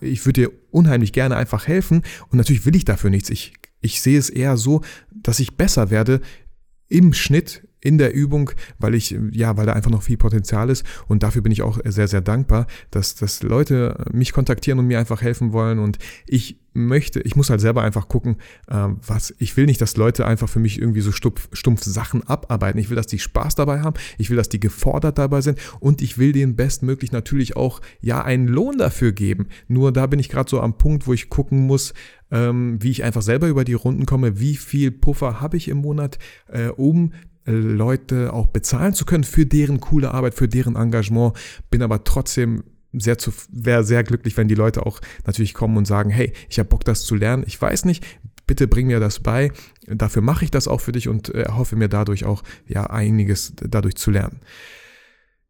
ich 0.00 0.26
würde 0.26 0.40
dir 0.40 0.50
unheimlich 0.72 1.12
gerne 1.12 1.36
einfach 1.36 1.68
helfen. 1.68 2.02
Und 2.30 2.38
natürlich 2.38 2.66
will 2.66 2.74
ich 2.74 2.84
dafür 2.84 3.10
nichts. 3.10 3.30
Ich, 3.30 3.52
ich 3.80 4.00
sehe 4.00 4.18
es 4.18 4.30
eher 4.30 4.56
so, 4.56 4.80
dass 5.12 5.38
ich 5.38 5.56
besser 5.56 5.90
werde 5.90 6.22
im 6.88 7.12
Schnitt, 7.12 7.68
in 7.80 7.98
der 7.98 8.14
Übung, 8.14 8.50
weil 8.78 8.94
ich, 8.94 9.18
ja, 9.32 9.56
weil 9.56 9.66
da 9.66 9.72
einfach 9.72 9.90
noch 9.90 10.02
viel 10.02 10.16
Potenzial 10.16 10.70
ist. 10.70 10.84
Und 11.08 11.22
dafür 11.22 11.42
bin 11.42 11.52
ich 11.52 11.62
auch 11.62 11.78
sehr, 11.84 12.08
sehr 12.08 12.20
dankbar, 12.20 12.66
dass, 12.90 13.14
dass 13.14 13.42
Leute 13.42 14.04
mich 14.12 14.32
kontaktieren 14.32 14.78
und 14.78 14.86
mir 14.86 14.98
einfach 14.98 15.22
helfen 15.22 15.52
wollen. 15.52 15.78
Und 15.78 15.98
ich 16.26 16.58
möchte, 16.72 17.20
ich 17.20 17.36
muss 17.36 17.50
halt 17.50 17.60
selber 17.60 17.82
einfach 17.82 18.08
gucken, 18.08 18.36
äh, 18.68 18.88
was, 19.06 19.34
ich 19.38 19.56
will 19.56 19.66
nicht, 19.66 19.80
dass 19.80 19.96
Leute 19.96 20.26
einfach 20.26 20.48
für 20.48 20.60
mich 20.60 20.80
irgendwie 20.80 21.00
so 21.00 21.12
stumpf, 21.12 21.48
stumpf 21.52 21.82
Sachen 21.82 22.26
abarbeiten. 22.26 22.78
Ich 22.78 22.90
will, 22.90 22.96
dass 22.96 23.06
die 23.06 23.18
Spaß 23.18 23.54
dabei 23.54 23.80
haben. 23.80 23.96
Ich 24.18 24.30
will, 24.30 24.36
dass 24.36 24.48
die 24.48 24.60
gefordert 24.60 25.18
dabei 25.18 25.40
sind. 25.40 25.58
Und 25.80 26.02
ich 26.02 26.18
will 26.18 26.32
denen 26.32 26.56
bestmöglich 26.56 27.12
natürlich 27.12 27.56
auch, 27.56 27.80
ja, 28.00 28.22
einen 28.22 28.46
Lohn 28.46 28.78
dafür 28.78 29.12
geben. 29.12 29.48
Nur 29.68 29.92
da 29.92 30.06
bin 30.06 30.20
ich 30.20 30.28
gerade 30.28 30.50
so 30.50 30.60
am 30.60 30.78
Punkt, 30.78 31.06
wo 31.06 31.12
ich 31.12 31.28
gucken 31.28 31.66
muss, 31.66 31.94
ähm, 32.30 32.80
wie 32.80 32.90
ich 32.90 33.02
einfach 33.02 33.22
selber 33.22 33.48
über 33.48 33.64
die 33.64 33.74
Runden 33.74 34.06
komme, 34.06 34.38
wie 34.38 34.56
viel 34.56 34.90
Puffer 34.90 35.40
habe 35.40 35.56
ich 35.56 35.68
im 35.68 35.78
Monat, 35.78 36.18
äh, 36.48 36.68
um 36.68 37.12
Leute 37.44 38.32
auch 38.32 38.46
bezahlen 38.46 38.94
zu 38.94 39.04
können 39.04 39.24
für 39.24 39.46
deren 39.46 39.80
coole 39.80 40.12
Arbeit, 40.12 40.34
für 40.34 40.48
deren 40.48 40.76
Engagement, 40.76 41.34
bin 41.70 41.82
aber 41.82 42.04
trotzdem 42.04 42.64
sehr 42.92 43.18
zu, 43.18 43.32
wäre 43.50 43.84
sehr 43.84 44.02
glücklich, 44.02 44.36
wenn 44.36 44.48
die 44.48 44.54
Leute 44.54 44.84
auch 44.84 45.00
natürlich 45.26 45.54
kommen 45.54 45.76
und 45.76 45.86
sagen, 45.86 46.10
hey, 46.10 46.32
ich 46.48 46.58
habe 46.58 46.68
Bock, 46.68 46.84
das 46.84 47.02
zu 47.02 47.14
lernen. 47.14 47.44
Ich 47.46 47.60
weiß 47.60 47.84
nicht, 47.84 48.04
bitte 48.46 48.66
bring 48.66 48.88
mir 48.88 49.00
das 49.00 49.20
bei. 49.20 49.52
Dafür 49.86 50.22
mache 50.22 50.44
ich 50.44 50.50
das 50.50 50.66
auch 50.66 50.80
für 50.80 50.92
dich 50.92 51.08
und 51.08 51.32
äh, 51.34 51.46
hoffe 51.50 51.76
mir 51.76 51.88
dadurch 51.88 52.24
auch 52.24 52.42
ja 52.66 52.86
einiges 52.86 53.52
dadurch 53.56 53.96
zu 53.96 54.10
lernen. 54.10 54.40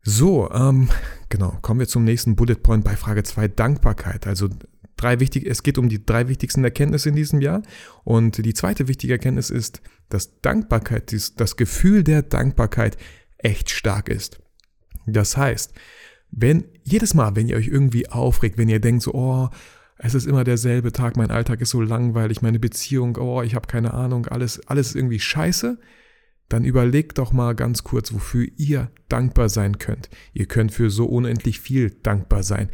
So, 0.03 0.51
ähm, 0.51 0.89
genau, 1.29 1.59
kommen 1.63 1.81
wir 1.81 1.89
zum 1.89 2.05
nächsten 2.05 2.37
Bullet 2.37 2.57
Point 2.57 2.85
bei 2.85 2.97
Frage 2.97 3.23
2, 3.23 3.49
Dankbarkeit. 3.49 4.27
Also 4.27 4.49
drei 5.01 5.21
wichtig, 5.21 5.47
es 5.47 5.63
geht 5.63 5.79
um 5.79 5.89
die 5.89 6.05
drei 6.05 6.29
wichtigsten 6.29 6.65
Erkenntnisse 6.65 7.09
in 7.09 7.17
diesem 7.17 7.41
Jahr. 7.41 7.63
Und 8.05 8.45
die 8.45 8.55
zweite 8.55 8.89
wichtige 8.89 9.15
Erkenntnis 9.15 9.51
ist, 9.51 9.81
dass 10.09 10.41
Dankbarkeit, 10.41 11.13
das 11.37 11.57
Gefühl 11.57 12.05
der 12.05 12.23
Dankbarkeit 12.23 12.97
echt 13.39 13.71
stark 13.71 14.09
ist. 14.09 14.41
Das 15.07 15.37
heißt, 15.37 15.73
wenn 16.31 16.65
jedes 16.83 17.15
Mal, 17.15 17.35
wenn 17.37 17.49
ihr 17.49 17.57
euch 17.57 17.69
irgendwie 17.69 18.09
aufregt, 18.09 18.59
wenn 18.59 18.69
ihr 18.69 18.81
denkt 18.81 19.03
so, 19.03 19.15
oh, 19.15 19.49
es 19.99 20.15
ist 20.15 20.27
immer 20.27 20.45
derselbe 20.45 20.93
Tag, 20.93 21.17
mein 21.17 21.31
Alltag 21.31 21.61
ist 21.61 21.71
so 21.71 21.81
langweilig, 21.81 22.43
meine 22.43 22.59
Beziehung, 22.59 23.17
oh, 23.17 23.43
ich 23.43 23.55
habe 23.55 23.67
keine 23.67 23.93
Ahnung, 23.95 24.27
alles, 24.27 24.67
alles 24.67 24.89
ist 24.89 24.97
irgendwie 24.97 25.21
scheiße, 25.21 25.79
dann 26.49 26.65
überlegt 26.65 27.19
doch 27.19 27.33
mal 27.33 27.55
ganz 27.55 27.85
kurz, 27.85 28.13
wofür 28.13 28.47
ihr 28.57 28.91
dankbar 29.09 29.49
sein 29.49 29.79
könnt. 29.79 30.11
Ihr 30.33 30.47
könnt 30.47 30.73
für 30.73 30.91
so 30.91 31.07
unendlich 31.07 31.61
viel 31.61 31.91
dankbar 31.91 32.43
sein. 32.43 32.71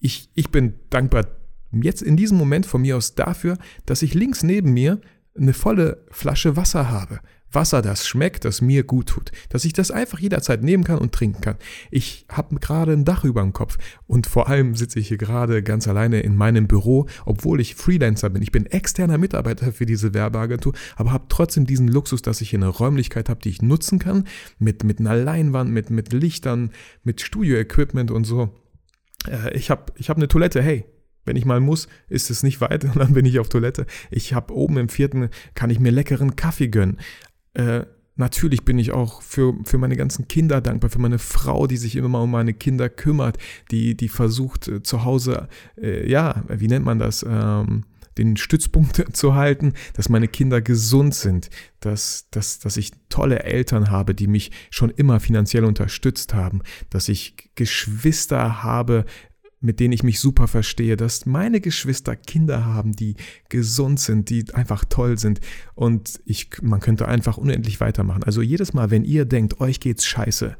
Ich, 0.00 0.30
ich 0.34 0.50
bin 0.50 0.74
dankbar 0.90 1.26
jetzt 1.72 2.02
in 2.02 2.16
diesem 2.16 2.38
Moment 2.38 2.66
von 2.66 2.82
mir 2.82 2.96
aus 2.96 3.14
dafür, 3.14 3.58
dass 3.86 4.02
ich 4.02 4.14
links 4.14 4.42
neben 4.42 4.72
mir 4.72 5.00
eine 5.36 5.54
volle 5.54 6.04
Flasche 6.10 6.56
Wasser 6.56 6.90
habe. 6.90 7.20
Wasser, 7.50 7.80
das 7.80 8.06
schmeckt, 8.06 8.44
das 8.44 8.60
mir 8.60 8.82
gut 8.82 9.06
tut. 9.08 9.32
Dass 9.48 9.64
ich 9.64 9.72
das 9.72 9.90
einfach 9.90 10.18
jederzeit 10.18 10.62
nehmen 10.62 10.84
kann 10.84 10.98
und 10.98 11.12
trinken 11.12 11.40
kann. 11.40 11.56
Ich 11.90 12.26
habe 12.30 12.56
gerade 12.56 12.92
ein 12.92 13.04
Dach 13.04 13.24
über 13.24 13.40
dem 13.40 13.52
Kopf 13.52 13.78
und 14.06 14.26
vor 14.26 14.48
allem 14.48 14.74
sitze 14.74 14.98
ich 14.98 15.08
hier 15.08 15.16
gerade 15.16 15.62
ganz 15.62 15.88
alleine 15.88 16.20
in 16.20 16.36
meinem 16.36 16.66
Büro, 16.66 17.06
obwohl 17.24 17.60
ich 17.60 17.74
Freelancer 17.74 18.28
bin. 18.30 18.42
Ich 18.42 18.52
bin 18.52 18.66
externer 18.66 19.18
Mitarbeiter 19.18 19.72
für 19.72 19.86
diese 19.86 20.12
Werbeagentur, 20.12 20.74
aber 20.96 21.12
habe 21.12 21.26
trotzdem 21.28 21.66
diesen 21.66 21.88
Luxus, 21.88 22.22
dass 22.22 22.40
ich 22.40 22.50
hier 22.50 22.58
eine 22.58 22.68
Räumlichkeit 22.68 23.28
habe, 23.28 23.40
die 23.40 23.50
ich 23.50 23.62
nutzen 23.62 23.98
kann, 23.98 24.24
mit, 24.58 24.84
mit 24.84 25.00
einer 25.00 25.16
Leinwand, 25.16 25.70
mit, 25.70 25.90
mit 25.90 26.12
Lichtern, 26.12 26.70
mit 27.02 27.22
Studio-Equipment 27.22 28.10
und 28.10 28.24
so. 28.24 28.50
Äh, 29.26 29.56
ich 29.56 29.70
habe 29.70 29.92
ich 29.96 30.10
hab 30.10 30.18
eine 30.18 30.28
Toilette, 30.28 30.60
hey, 30.60 30.84
wenn 31.28 31.36
ich 31.36 31.44
mal 31.44 31.60
muss, 31.60 31.86
ist 32.08 32.30
es 32.30 32.42
nicht 32.42 32.60
weit 32.60 32.84
und 32.84 32.96
dann 32.96 33.14
bin 33.14 33.26
ich 33.26 33.38
auf 33.38 33.48
Toilette. 33.48 33.86
Ich 34.10 34.34
habe 34.34 34.54
oben 34.54 34.78
im 34.78 34.88
vierten, 34.88 35.28
kann 35.54 35.70
ich 35.70 35.78
mir 35.78 35.92
leckeren 35.92 36.34
Kaffee 36.34 36.68
gönnen. 36.68 36.98
Äh, 37.54 37.82
natürlich 38.16 38.64
bin 38.64 38.78
ich 38.78 38.90
auch 38.90 39.22
für, 39.22 39.54
für 39.64 39.78
meine 39.78 39.96
ganzen 39.96 40.26
Kinder 40.26 40.60
dankbar, 40.60 40.90
für 40.90 40.98
meine 40.98 41.18
Frau, 41.18 41.66
die 41.66 41.76
sich 41.76 41.96
immer 41.96 42.08
mal 42.08 42.22
um 42.22 42.30
meine 42.30 42.54
Kinder 42.54 42.88
kümmert, 42.88 43.38
die, 43.70 43.96
die 43.96 44.08
versucht 44.08 44.68
äh, 44.68 44.82
zu 44.82 45.04
Hause, 45.04 45.48
äh, 45.80 46.10
ja, 46.10 46.44
wie 46.48 46.66
nennt 46.66 46.84
man 46.84 46.98
das, 46.98 47.24
ähm, 47.28 47.84
den 48.18 48.36
Stützpunkt 48.36 49.04
zu 49.16 49.34
halten, 49.34 49.72
dass 49.94 50.08
meine 50.08 50.28
Kinder 50.28 50.60
gesund 50.60 51.14
sind, 51.14 51.50
dass, 51.80 52.28
dass, 52.30 52.58
dass 52.58 52.76
ich 52.76 52.90
tolle 53.08 53.44
Eltern 53.44 53.90
habe, 53.90 54.14
die 54.14 54.26
mich 54.26 54.50
schon 54.70 54.90
immer 54.90 55.20
finanziell 55.20 55.64
unterstützt 55.64 56.34
haben, 56.34 56.62
dass 56.90 57.08
ich 57.08 57.50
Geschwister 57.54 58.62
habe, 58.62 59.04
mit 59.60 59.80
denen 59.80 59.92
ich 59.92 60.02
mich 60.02 60.20
super 60.20 60.46
verstehe, 60.46 60.96
dass 60.96 61.26
meine 61.26 61.60
Geschwister 61.60 62.14
Kinder 62.14 62.64
haben, 62.64 62.92
die 62.92 63.16
gesund 63.48 63.98
sind, 63.98 64.30
die 64.30 64.44
einfach 64.54 64.84
toll 64.84 65.18
sind 65.18 65.40
und 65.74 66.20
ich, 66.24 66.50
man 66.62 66.80
könnte 66.80 67.08
einfach 67.08 67.38
unendlich 67.38 67.80
weitermachen. 67.80 68.22
Also 68.22 68.40
jedes 68.40 68.72
Mal, 68.72 68.90
wenn 68.90 69.04
ihr 69.04 69.24
denkt, 69.24 69.60
euch 69.60 69.80
geht's 69.80 70.06
scheiße, 70.06 70.56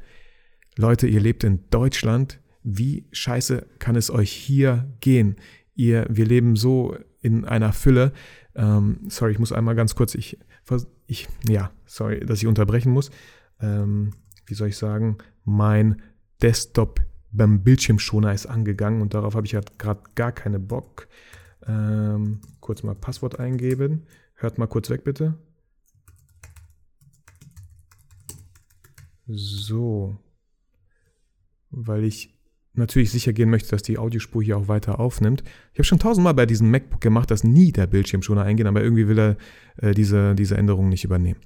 Leute, 0.76 1.06
ihr 1.06 1.20
lebt 1.20 1.44
in 1.44 1.64
Deutschland, 1.70 2.40
wie 2.62 3.06
scheiße 3.12 3.66
kann 3.78 3.96
es 3.96 4.10
euch 4.10 4.30
hier 4.30 4.92
gehen? 5.00 5.36
Ihr, 5.74 6.06
wir 6.08 6.26
leben 6.26 6.56
so 6.56 6.96
in 7.20 7.44
einer 7.44 7.72
Fülle. 7.72 8.12
Ähm, 8.54 9.00
sorry, 9.08 9.32
ich 9.32 9.38
muss 9.38 9.52
einmal 9.52 9.74
ganz 9.74 9.94
kurz, 9.94 10.14
ich, 10.14 10.38
ich, 11.06 11.28
ja, 11.48 11.72
sorry, 11.86 12.20
dass 12.24 12.40
ich 12.40 12.46
unterbrechen 12.46 12.92
muss. 12.92 13.10
Ähm, 13.60 14.12
wie 14.46 14.54
soll 14.54 14.68
ich 14.68 14.76
sagen? 14.76 15.18
Mein 15.44 16.02
Desktop 16.42 17.00
beim 17.30 17.62
Bildschirmschoner 17.62 18.32
ist 18.32 18.46
angegangen 18.46 19.02
und 19.02 19.14
darauf 19.14 19.34
habe 19.34 19.46
ich 19.46 19.54
halt 19.54 19.78
gerade 19.78 20.02
gar 20.14 20.32
keine 20.32 20.58
Bock. 20.58 21.08
Ähm, 21.66 22.40
kurz 22.60 22.82
mal 22.82 22.94
Passwort 22.94 23.38
eingeben. 23.38 24.06
Hört 24.34 24.58
mal 24.58 24.66
kurz 24.66 24.88
weg, 24.90 25.04
bitte. 25.04 25.38
So. 29.26 30.16
Weil 31.70 32.04
ich 32.04 32.38
natürlich 32.72 33.10
sicher 33.10 33.32
gehen 33.32 33.50
möchte, 33.50 33.70
dass 33.70 33.82
die 33.82 33.98
Audiospur 33.98 34.42
hier 34.42 34.56
auch 34.56 34.68
weiter 34.68 35.00
aufnimmt. 35.00 35.42
Ich 35.72 35.78
habe 35.78 35.84
schon 35.84 35.98
tausendmal 35.98 36.34
bei 36.34 36.46
diesem 36.46 36.70
MacBook 36.70 37.00
gemacht, 37.00 37.30
dass 37.30 37.44
nie 37.44 37.72
der 37.72 37.86
Bildschirmschoner 37.86 38.42
eingehen, 38.42 38.66
aber 38.66 38.82
irgendwie 38.82 39.08
will 39.08 39.18
er 39.18 39.36
äh, 39.76 39.92
diese, 39.92 40.34
diese 40.34 40.56
Änderung 40.56 40.88
nicht 40.88 41.04
übernehmen. 41.04 41.40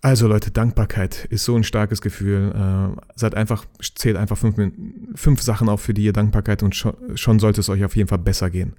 Also 0.00 0.28
Leute, 0.28 0.50
Dankbarkeit 0.52 1.24
ist 1.24 1.44
so 1.44 1.56
ein 1.56 1.64
starkes 1.64 2.00
Gefühl. 2.00 2.52
Äh, 2.54 3.00
seid 3.16 3.34
einfach, 3.34 3.64
zählt 3.94 4.16
einfach 4.16 4.38
fünf, 4.38 4.56
fünf 5.14 5.42
Sachen 5.42 5.68
auf, 5.68 5.80
für 5.80 5.94
die 5.94 6.04
ihr 6.04 6.12
Dankbarkeit 6.12 6.62
und 6.62 6.76
schon, 6.76 6.94
schon 7.16 7.40
sollte 7.40 7.60
es 7.60 7.68
euch 7.68 7.84
auf 7.84 7.96
jeden 7.96 8.08
Fall 8.08 8.18
besser 8.18 8.48
gehen. 8.50 8.74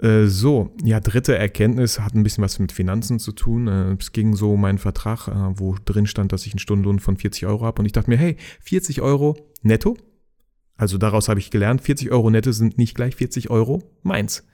Äh, 0.00 0.26
so, 0.26 0.74
ja, 0.82 0.98
dritte 0.98 1.36
Erkenntnis 1.36 2.00
hat 2.00 2.14
ein 2.14 2.24
bisschen 2.24 2.42
was 2.42 2.58
mit 2.58 2.72
Finanzen 2.72 3.20
zu 3.20 3.32
tun. 3.32 3.68
Äh, 3.68 3.96
es 3.98 4.10
ging 4.12 4.34
so 4.34 4.54
um 4.54 4.60
meinen 4.60 4.78
Vertrag, 4.78 5.28
äh, 5.28 5.58
wo 5.58 5.76
drin 5.84 6.06
stand, 6.06 6.32
dass 6.32 6.46
ich 6.46 6.52
einen 6.52 6.60
Stundenlohn 6.60 6.98
von 6.98 7.16
40 7.16 7.46
Euro 7.46 7.64
habe. 7.64 7.80
Und 7.80 7.86
ich 7.86 7.92
dachte 7.92 8.10
mir, 8.10 8.16
hey, 8.16 8.36
40 8.60 9.00
Euro 9.00 9.36
netto? 9.62 9.96
Also 10.76 10.98
daraus 10.98 11.28
habe 11.28 11.40
ich 11.40 11.50
gelernt, 11.50 11.82
40 11.82 12.10
Euro 12.10 12.30
netto 12.30 12.52
sind 12.52 12.78
nicht 12.78 12.94
gleich 12.94 13.16
40 13.16 13.50
Euro 13.50 13.82
meins. 14.02 14.46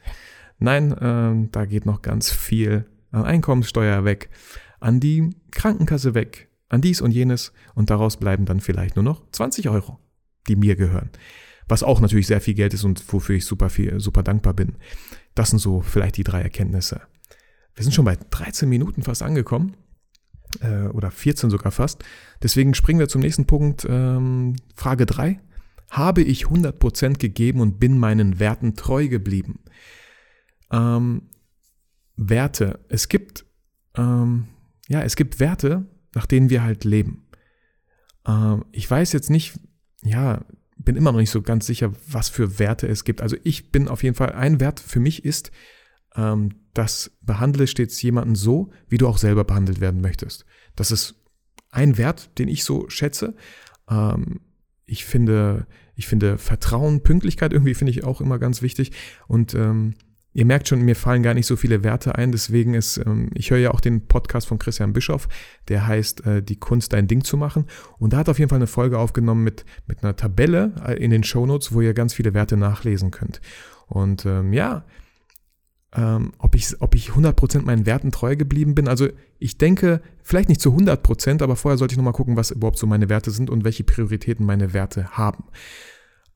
Nein, 0.59 0.93
äh, 0.93 1.49
da 1.53 1.65
geht 1.67 1.87
noch 1.87 2.03
ganz 2.03 2.31
viel 2.31 2.87
an 3.11 3.25
Einkommenssteuer 3.25 4.05
weg 4.05 4.31
an 4.85 5.01
die 5.01 5.31
Krankenkasse 5.51 6.13
weg, 6.13 6.51
an 6.69 6.83
dies 6.83 7.01
und 7.01 7.11
jenes 7.11 7.53
und 7.75 7.89
daraus 7.89 8.19
bleiben 8.19 8.45
dann 8.45 8.61
vielleicht 8.61 8.97
nur 8.97 9.03
noch 9.03 9.23
20 9.33 9.71
Euro, 9.71 9.99
die 10.47 10.57
mir 10.57 10.77
gehören. 10.77 11.09
Was 11.67 11.83
auch 11.83 12.01
natürlich 12.01 12.27
sehr 12.27 12.43
viel 12.43 12.53
Geld 12.53 12.75
ist 12.75 12.85
und 12.85 13.03
wofür 13.11 13.35
ich 13.35 13.47
super 13.47 13.71
viel, 13.71 13.99
super 13.99 14.23
dankbar 14.23 14.53
bin. 14.53 14.77
Das 15.35 15.49
sind 15.49 15.59
so 15.59 15.81
vielleicht 15.81 16.19
die 16.19 16.23
drei 16.23 16.43
Erkenntnisse. 16.43 17.01
Wir 17.75 17.83
sind 17.83 17.93
schon 17.93 18.05
bei 18.05 18.19
13 18.29 18.69
Minuten 18.69 19.03
fast 19.03 19.23
angekommen. 19.23 19.75
Äh, 20.61 20.89
oder 20.89 21.11
14 21.11 21.49
sogar 21.49 21.73
fast. 21.73 22.05
Deswegen 22.43 22.75
springen 22.75 23.01
wir 23.01 23.09
zum 23.09 23.23
nächsten 23.23 23.47
Punkt. 23.47 23.87
Ähm, 23.89 24.57
Frage 24.77 25.07
3. 25.07 25.41
Habe 25.91 26.21
ich 26.21 26.45
100% 26.45 27.19
gegeben 27.19 27.61
und 27.61 27.81
bin 27.81 27.99
meinen 27.99 28.39
Werten 28.39 28.75
treu 28.75 29.09
geblieben? 29.09 29.61
Ähm, 30.71 31.23
Werte. 32.17 32.81
Es 32.91 33.09
gibt 33.09 33.47
ähm, 33.97 34.49
ja, 34.89 35.03
es 35.03 35.17
gibt 35.17 35.41
Werte, 35.41 35.87
nach 36.15 36.27
denen 36.27 36.51
wir 36.51 36.63
halt 36.63 36.85
leben. 36.85 37.27
Ähm, 38.27 38.65
ich 38.73 38.91
weiß 38.91 39.13
jetzt 39.13 39.31
nicht, 39.31 39.59
ja, 40.03 40.45
bin 40.77 40.97
immer 40.97 41.13
noch 41.13 41.21
nicht 41.21 41.31
so 41.31 41.43
ganz 41.43 41.67
sicher, 41.67 41.93
was 42.07 42.29
für 42.29 42.59
Werte 42.59 42.87
es 42.87 43.05
gibt. 43.05 43.23
Also 43.23 43.37
ich 43.45 43.71
bin 43.71 43.89
auf 43.89 44.03
jeden 44.03 44.17
Fall, 44.17 44.33
ein 44.33 44.61
Wert 44.61 44.81
für 44.81 45.01
mich 45.01 45.25
ist, 45.25 45.51
ähm, 46.17 46.51
dass 46.75 47.17
behandle 47.21 47.67
stets 47.67 48.01
jemanden 48.03 48.35
so, 48.35 48.71
wie 48.89 48.99
du 48.99 49.07
auch 49.09 49.19
selber 49.19 49.45
behandelt 49.45 49.81
werden 49.81 50.01
möchtest. 50.01 50.45
Das 50.77 50.91
ist 50.91 51.15
ein 51.71 51.97
Wert, 51.99 52.39
den 52.39 52.49
ich 52.49 52.65
so 52.65 52.89
schätze. 52.89 53.35
Ähm, 53.89 54.41
ich 54.85 55.05
finde, 55.05 55.67
ich 55.95 56.07
finde 56.07 56.39
Vertrauen, 56.39 57.03
Pünktlichkeit 57.03 57.53
irgendwie 57.53 57.75
finde 57.75 57.93
ich 57.93 58.05
auch 58.05 58.21
immer 58.21 58.39
ganz 58.39 58.63
wichtig. 58.63 58.93
Und 59.29 59.55
ähm, 59.55 59.95
Ihr 60.37 60.45
merkt 60.45 60.67
schon, 60.67 60.83
mir 60.83 60.97
fallen 60.97 61.23
gar 61.23 61.33
nicht 61.33 61.47
so 61.47 61.55
viele 61.55 61.85
Werte 61.85 62.17
ein, 62.17 62.33
deswegen 62.33 62.75
ist, 62.75 62.99
ähm, 62.99 63.31
ich 63.35 63.53
höre 63.53 63.59
ja 63.59 63.71
auch 63.71 63.81
den 63.81 64.07
Podcast 64.07 64.49
von 64.49 64.59
Christian 64.59 64.93
Bischoff, 64.93 65.29
der 65.69 65.87
heißt 65.87 66.27
äh, 66.27 66.43
Die 66.43 66.57
Kunst, 66.57 66.93
dein 66.93 67.07
Ding 67.07 67.23
zu 67.23 67.37
machen. 67.37 67.67
Und 67.99 68.13
da 68.13 68.19
hat 68.19 68.29
auf 68.29 68.41
jeden 68.41 68.49
Fall 68.49 68.59
eine 68.59 68.67
Folge 68.67 68.99
aufgenommen 68.99 69.45
mit, 69.45 69.65
mit 69.87 70.03
einer 70.03 70.17
Tabelle 70.17 70.75
äh, 70.85 70.95
in 70.95 71.13
den 71.13 71.23
Shownotes, 71.23 71.73
wo 71.73 71.81
ihr 71.81 71.95
ganz 71.95 72.15
viele 72.15 72.35
Werte 72.35 72.57
nachlesen 72.57 73.13
könnt. 73.13 73.41
Und 73.87 74.27
ähm, 74.27 74.53
ja, 74.53 74.85
ähm, 75.95 76.33
ob, 76.39 76.57
ich, 76.57 76.81
ob 76.81 76.97
ich 76.97 77.11
100% 77.11 77.63
meinen 77.63 77.87
Werten 77.87 78.11
treu 78.11 78.35
geblieben 78.35 78.75
bin. 78.75 78.89
Also 78.89 79.09
ich 79.39 79.59
denke, 79.59 80.01
vielleicht 80.23 80.49
nicht 80.49 80.61
zu 80.61 80.75
100%, 80.75 81.43
aber 81.43 81.55
vorher 81.55 81.79
sollte 81.79 81.93
ich 81.93 81.97
nochmal 81.97 82.13
gucken, 82.13 82.37
was 82.37 82.51
überhaupt 82.51 82.79
so 82.79 82.87
meine 82.89 83.09
Werte 83.09 83.31
sind 83.31 83.51
und 83.51 83.65
welche 83.65 83.85
Prioritäten 83.85 84.45
meine 84.45 84.73
Werte 84.73 85.11
haben. 85.11 85.45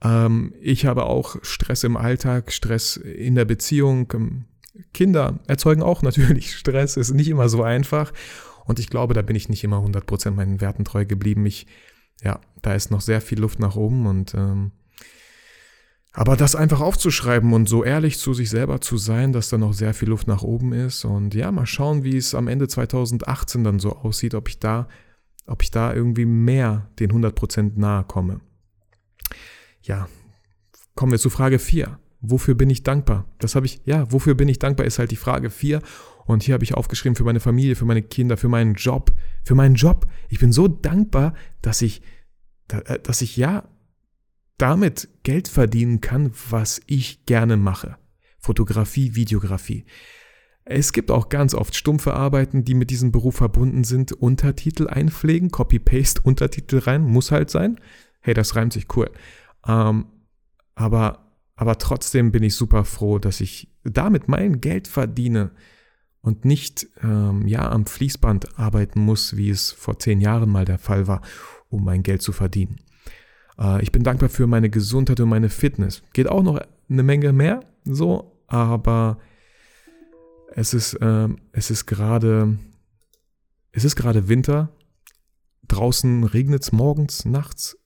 Ähm, 0.02 0.54
ich 0.60 0.86
habe 0.86 1.04
auch 1.04 1.36
Stress 1.42 1.84
im 1.84 1.96
Alltag, 1.96 2.52
Stress 2.52 2.96
in 2.96 3.34
der 3.34 3.44
Beziehung. 3.44 4.12
Ähm, 4.14 4.44
Kinder 4.94 5.40
erzeugen 5.46 5.82
auch 5.82 6.02
natürlich 6.08 6.56
Stress, 6.56 6.96
ist 6.96 7.12
nicht 7.12 7.28
immer 7.28 7.48
so 7.48 7.62
einfach. 7.62 8.12
Und 8.64 8.78
ich 8.78 8.90
glaube, 8.90 9.14
da 9.14 9.22
bin 9.22 9.36
ich 9.36 9.48
nicht 9.48 9.64
immer 9.64 9.78
100% 9.78 10.32
meinen 10.32 10.60
Werten 10.60 10.84
treu 10.84 11.06
geblieben. 11.06 11.46
Ich, 11.46 11.66
ja, 12.22 12.40
da 12.62 12.74
ist 12.74 12.90
noch 12.90 13.00
sehr 13.00 13.20
viel 13.20 13.40
Luft 13.40 13.60
nach 13.60 13.76
oben 13.76 14.06
und 14.06 14.34
ähm, 14.34 14.72
aber 16.12 16.36
das 16.36 16.56
einfach 16.56 16.80
aufzuschreiben 16.80 17.52
und 17.52 17.68
so 17.68 17.84
ehrlich 17.84 18.18
zu 18.18 18.34
sich 18.34 18.50
selber 18.50 18.80
zu 18.80 18.96
sein, 18.96 19.32
dass 19.32 19.50
da 19.50 19.58
noch 19.58 19.72
sehr 19.72 19.94
viel 19.94 20.08
Luft 20.08 20.26
nach 20.26 20.42
oben 20.42 20.72
ist 20.72 21.04
und 21.04 21.32
ja, 21.34 21.52
mal 21.52 21.64
schauen, 21.64 22.02
wie 22.02 22.16
es 22.16 22.34
am 22.34 22.48
Ende 22.48 22.66
2018 22.66 23.62
dann 23.62 23.78
so 23.78 23.94
aussieht, 23.94 24.34
ob 24.34 24.48
ich 24.48 24.58
da, 24.58 24.88
ob 25.46 25.62
ich 25.62 25.70
da 25.70 25.94
irgendwie 25.94 26.24
mehr 26.24 26.90
den 26.98 27.12
100% 27.12 27.78
nahe 27.78 28.02
komme. 28.02 28.40
Ja, 29.88 30.06
kommen 30.94 31.12
wir 31.12 31.18
zu 31.18 31.30
Frage 31.30 31.58
4. 31.58 31.98
Wofür 32.20 32.54
bin 32.54 32.68
ich 32.68 32.82
dankbar? 32.82 33.24
Das 33.38 33.54
habe 33.54 33.66
ich, 33.66 33.80
ja, 33.86 34.10
wofür 34.12 34.34
bin 34.34 34.48
ich 34.48 34.58
dankbar 34.58 34.86
ist 34.86 34.98
halt 34.98 35.10
die 35.10 35.16
Frage 35.16 35.50
4. 35.50 35.80
Und 36.26 36.42
hier 36.42 36.54
habe 36.54 36.64
ich 36.64 36.74
aufgeschrieben 36.74 37.16
für 37.16 37.24
meine 37.24 37.40
Familie, 37.40 37.74
für 37.74 37.86
meine 37.86 38.02
Kinder, 38.02 38.36
für 38.36 38.48
meinen 38.48 38.74
Job, 38.74 39.12
für 39.44 39.54
meinen 39.54 39.76
Job. 39.76 40.06
Ich 40.28 40.40
bin 40.40 40.52
so 40.52 40.68
dankbar, 40.68 41.32
dass 41.62 41.80
ich, 41.80 42.02
äh, 42.68 42.98
dass 42.98 43.22
ich 43.22 43.36
ja 43.38 43.66
damit 44.58 45.08
Geld 45.22 45.48
verdienen 45.48 46.02
kann, 46.02 46.32
was 46.50 46.82
ich 46.86 47.24
gerne 47.24 47.56
mache. 47.56 47.96
Fotografie, 48.38 49.14
Videografie. 49.14 49.86
Es 50.66 50.92
gibt 50.92 51.10
auch 51.10 51.30
ganz 51.30 51.54
oft 51.54 51.74
stumpfe 51.74 52.12
Arbeiten, 52.12 52.62
die 52.62 52.74
mit 52.74 52.90
diesem 52.90 53.10
Beruf 53.10 53.36
verbunden 53.36 53.84
sind. 53.84 54.12
Untertitel 54.12 54.86
einpflegen, 54.86 55.50
Copy-Paste, 55.50 56.20
Untertitel 56.24 56.78
rein, 56.78 57.04
muss 57.04 57.30
halt 57.30 57.48
sein. 57.48 57.80
Hey, 58.20 58.34
das 58.34 58.54
reimt 58.54 58.74
sich 58.74 58.94
cool. 58.94 59.10
Ähm, 59.66 60.06
aber, 60.74 61.32
aber 61.56 61.78
trotzdem 61.78 62.32
bin 62.32 62.42
ich 62.42 62.54
super 62.54 62.84
froh, 62.84 63.18
dass 63.18 63.40
ich 63.40 63.74
damit 63.84 64.28
mein 64.28 64.60
Geld 64.60 64.86
verdiene 64.88 65.50
und 66.20 66.44
nicht 66.44 66.86
ähm, 67.02 67.46
ja 67.46 67.70
am 67.70 67.86
Fließband 67.86 68.58
arbeiten 68.58 69.00
muss, 69.00 69.36
wie 69.36 69.50
es 69.50 69.70
vor 69.72 69.98
zehn 69.98 70.20
Jahren 70.20 70.50
mal 70.50 70.64
der 70.64 70.78
Fall 70.78 71.06
war, 71.06 71.22
um 71.68 71.84
mein 71.84 72.02
Geld 72.02 72.22
zu 72.22 72.32
verdienen. 72.32 72.76
Äh, 73.58 73.82
ich 73.82 73.92
bin 73.92 74.04
dankbar 74.04 74.28
für 74.28 74.46
meine 74.46 74.70
Gesundheit 74.70 75.20
und 75.20 75.28
meine 75.28 75.48
Fitness. 75.48 76.02
Geht 76.12 76.28
auch 76.28 76.42
noch 76.42 76.60
eine 76.88 77.02
Menge 77.02 77.32
mehr, 77.32 77.60
so, 77.84 78.40
aber 78.46 79.18
es 80.54 80.74
ist, 80.74 80.94
äh, 80.94 81.28
es 81.52 81.70
ist 81.70 81.86
gerade, 81.86 82.58
es 83.72 83.84
ist 83.84 83.96
gerade 83.96 84.28
Winter. 84.28 84.70
Draußen 85.66 86.24
regnet 86.24 86.62
es 86.62 86.72
morgens, 86.72 87.24
nachts 87.24 87.76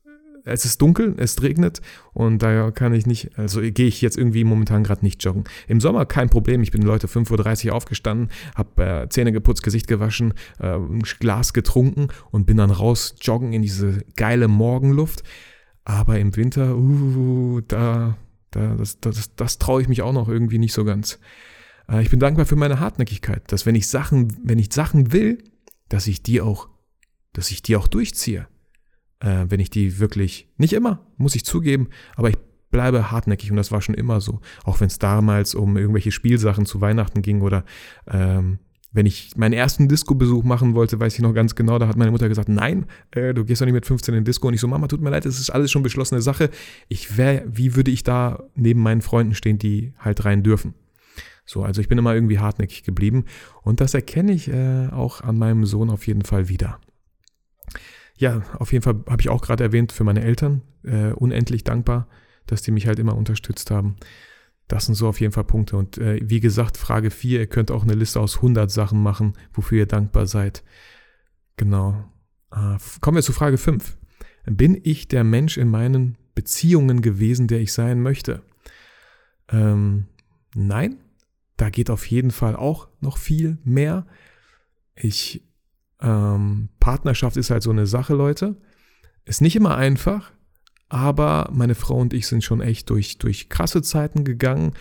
es 0.44 0.64
ist 0.64 0.80
dunkel, 0.82 1.14
es 1.18 1.42
regnet 1.42 1.80
und 2.12 2.42
daher 2.42 2.72
kann 2.72 2.94
ich 2.94 3.06
nicht, 3.06 3.38
also 3.38 3.60
gehe 3.60 3.86
ich 3.86 4.00
jetzt 4.00 4.16
irgendwie 4.16 4.44
momentan 4.44 4.84
gerade 4.84 5.04
nicht 5.04 5.22
joggen. 5.24 5.44
Im 5.68 5.80
Sommer 5.80 6.06
kein 6.06 6.28
Problem, 6.28 6.62
ich 6.62 6.70
bin 6.70 6.82
Leute 6.82 7.06
5.30 7.06 7.68
Uhr 7.68 7.74
aufgestanden, 7.74 8.30
habe 8.54 8.84
äh, 8.84 9.08
Zähne 9.08 9.32
geputzt, 9.32 9.62
Gesicht 9.62 9.86
gewaschen, 9.86 10.34
äh, 10.58 10.78
Glas 11.20 11.52
getrunken 11.52 12.08
und 12.30 12.46
bin 12.46 12.56
dann 12.56 12.70
raus 12.70 13.14
joggen 13.20 13.52
in 13.52 13.62
diese 13.62 14.04
geile 14.16 14.48
Morgenluft. 14.48 15.22
Aber 15.84 16.18
im 16.18 16.36
Winter, 16.36 16.76
uh, 16.76 17.60
da, 17.66 18.16
da 18.52 18.76
das, 18.76 19.00
das, 19.00 19.34
das 19.34 19.58
traue 19.58 19.82
ich 19.82 19.88
mich 19.88 20.02
auch 20.02 20.12
noch 20.12 20.28
irgendwie 20.28 20.58
nicht 20.58 20.72
so 20.72 20.84
ganz. 20.84 21.18
Äh, 21.88 22.02
ich 22.02 22.10
bin 22.10 22.20
dankbar 22.20 22.46
für 22.46 22.56
meine 22.56 22.80
Hartnäckigkeit, 22.80 23.50
dass 23.50 23.66
wenn 23.66 23.74
ich 23.74 23.88
Sachen, 23.88 24.36
wenn 24.44 24.58
ich 24.58 24.72
Sachen 24.72 25.12
will, 25.12 25.38
dass 25.88 26.06
ich 26.06 26.22
die 26.22 26.40
auch, 26.40 26.68
dass 27.32 27.50
ich 27.50 27.62
die 27.62 27.76
auch 27.76 27.88
durchziehe 27.88 28.46
äh, 29.22 29.46
wenn 29.48 29.60
ich 29.60 29.70
die 29.70 29.98
wirklich, 29.98 30.48
nicht 30.58 30.72
immer, 30.72 31.00
muss 31.16 31.34
ich 31.34 31.44
zugeben, 31.44 31.88
aber 32.16 32.30
ich 32.30 32.36
bleibe 32.70 33.10
hartnäckig 33.10 33.50
und 33.50 33.56
das 33.56 33.70
war 33.70 33.80
schon 33.80 33.94
immer 33.94 34.20
so. 34.20 34.40
Auch 34.64 34.80
wenn 34.80 34.88
es 34.88 34.98
damals 34.98 35.54
um 35.54 35.76
irgendwelche 35.76 36.10
Spielsachen 36.10 36.66
zu 36.66 36.80
Weihnachten 36.80 37.22
ging 37.22 37.42
oder 37.42 37.64
ähm, 38.10 38.58
wenn 38.94 39.06
ich 39.06 39.36
meinen 39.36 39.54
ersten 39.54 39.88
Disco-Besuch 39.88 40.42
machen 40.44 40.74
wollte, 40.74 41.00
weiß 41.00 41.14
ich 41.14 41.20
noch 41.20 41.32
ganz 41.32 41.54
genau, 41.54 41.78
da 41.78 41.88
hat 41.88 41.96
meine 41.96 42.10
Mutter 42.10 42.28
gesagt, 42.28 42.48
nein, 42.48 42.86
äh, 43.12 43.32
du 43.32 43.44
gehst 43.44 43.60
doch 43.60 43.66
nicht 43.66 43.74
mit 43.74 43.86
15 43.86 44.14
in 44.14 44.24
Disco. 44.24 44.48
Und 44.48 44.54
ich 44.54 44.60
so, 44.60 44.68
Mama, 44.68 44.86
tut 44.86 45.00
mir 45.00 45.08
leid, 45.08 45.24
das 45.24 45.38
ist 45.38 45.48
alles 45.48 45.70
schon 45.70 45.82
beschlossene 45.82 46.20
Sache. 46.20 46.50
Ich 46.88 47.16
wäre, 47.16 47.42
wie 47.46 47.74
würde 47.74 47.90
ich 47.90 48.02
da 48.02 48.42
neben 48.54 48.82
meinen 48.82 49.00
Freunden 49.00 49.34
stehen, 49.34 49.58
die 49.58 49.94
halt 49.98 50.24
rein 50.26 50.42
dürfen? 50.42 50.74
So, 51.46 51.62
also 51.62 51.80
ich 51.80 51.88
bin 51.88 51.98
immer 51.98 52.14
irgendwie 52.14 52.38
hartnäckig 52.38 52.84
geblieben 52.84 53.24
und 53.62 53.80
das 53.80 53.94
erkenne 53.94 54.32
ich 54.32 54.48
äh, 54.48 54.88
auch 54.88 55.22
an 55.22 55.38
meinem 55.38 55.64
Sohn 55.64 55.90
auf 55.90 56.06
jeden 56.06 56.22
Fall 56.22 56.48
wieder 56.48 56.78
ja, 58.22 58.40
auf 58.60 58.72
jeden 58.72 58.84
Fall 58.84 59.02
habe 59.08 59.20
ich 59.20 59.28
auch 59.30 59.42
gerade 59.42 59.64
erwähnt, 59.64 59.90
für 59.90 60.04
meine 60.04 60.22
Eltern 60.22 60.62
äh, 60.84 61.10
unendlich 61.10 61.64
dankbar, 61.64 62.06
dass 62.46 62.62
die 62.62 62.70
mich 62.70 62.86
halt 62.86 63.00
immer 63.00 63.16
unterstützt 63.16 63.72
haben. 63.72 63.96
Das 64.68 64.86
sind 64.86 64.94
so 64.94 65.08
auf 65.08 65.20
jeden 65.20 65.32
Fall 65.32 65.42
Punkte. 65.42 65.76
Und 65.76 65.98
äh, 65.98 66.20
wie 66.22 66.38
gesagt, 66.38 66.76
Frage 66.76 67.10
4, 67.10 67.40
ihr 67.40 67.46
könnt 67.48 67.72
auch 67.72 67.82
eine 67.82 67.94
Liste 67.94 68.20
aus 68.20 68.36
100 68.36 68.70
Sachen 68.70 69.02
machen, 69.02 69.32
wofür 69.52 69.78
ihr 69.78 69.86
dankbar 69.86 70.28
seid. 70.28 70.62
Genau. 71.56 72.04
Äh, 72.52 72.76
kommen 73.00 73.16
wir 73.16 73.22
zu 73.22 73.32
Frage 73.32 73.58
5. 73.58 73.98
Bin 74.46 74.80
ich 74.80 75.08
der 75.08 75.24
Mensch 75.24 75.58
in 75.58 75.68
meinen 75.68 76.16
Beziehungen 76.36 77.02
gewesen, 77.02 77.48
der 77.48 77.58
ich 77.58 77.72
sein 77.72 78.00
möchte? 78.02 78.42
Ähm, 79.48 80.06
nein, 80.54 80.98
da 81.56 81.70
geht 81.70 81.90
auf 81.90 82.06
jeden 82.06 82.30
Fall 82.30 82.54
auch 82.54 82.86
noch 83.00 83.18
viel 83.18 83.58
mehr. 83.64 84.06
Ich 84.94 85.42
ähm, 86.02 86.68
Partnerschaft 86.80 87.36
ist 87.36 87.50
halt 87.50 87.62
so 87.62 87.70
eine 87.70 87.86
Sache, 87.86 88.14
Leute. 88.14 88.56
Ist 89.24 89.40
nicht 89.40 89.56
immer 89.56 89.76
einfach, 89.76 90.32
aber 90.88 91.48
meine 91.52 91.74
Frau 91.74 91.96
und 91.96 92.12
ich 92.12 92.26
sind 92.26 92.42
schon 92.42 92.60
echt 92.60 92.90
durch, 92.90 93.18
durch 93.18 93.48
krasse 93.48 93.82
Zeiten 93.82 94.24
gegangen. 94.24 94.72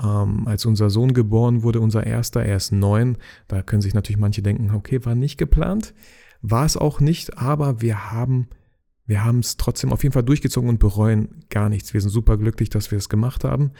Ähm, 0.00 0.46
als 0.46 0.66
unser 0.66 0.90
Sohn 0.90 1.14
geboren 1.14 1.62
wurde, 1.62 1.80
unser 1.80 2.06
erster, 2.06 2.44
er 2.44 2.56
ist 2.56 2.70
neun, 2.70 3.16
da 3.48 3.62
können 3.62 3.82
sich 3.82 3.94
natürlich 3.94 4.20
manche 4.20 4.42
denken, 4.42 4.70
okay, 4.72 5.04
war 5.04 5.14
nicht 5.14 5.38
geplant. 5.38 5.94
War 6.40 6.64
es 6.64 6.76
auch 6.76 7.00
nicht, 7.00 7.38
aber 7.38 7.80
wir 7.80 8.12
haben 8.12 8.48
wir 9.08 9.24
es 9.40 9.56
trotzdem 9.56 9.90
auf 9.90 10.02
jeden 10.02 10.12
Fall 10.12 10.22
durchgezogen 10.22 10.68
und 10.68 10.78
bereuen 10.78 11.44
gar 11.48 11.70
nichts. 11.70 11.94
Wir 11.94 12.00
sind 12.02 12.10
super 12.10 12.36
glücklich, 12.36 12.68
dass 12.68 12.90
wir 12.90 12.98
es 12.98 13.08
gemacht 13.08 13.42
haben. 13.42 13.72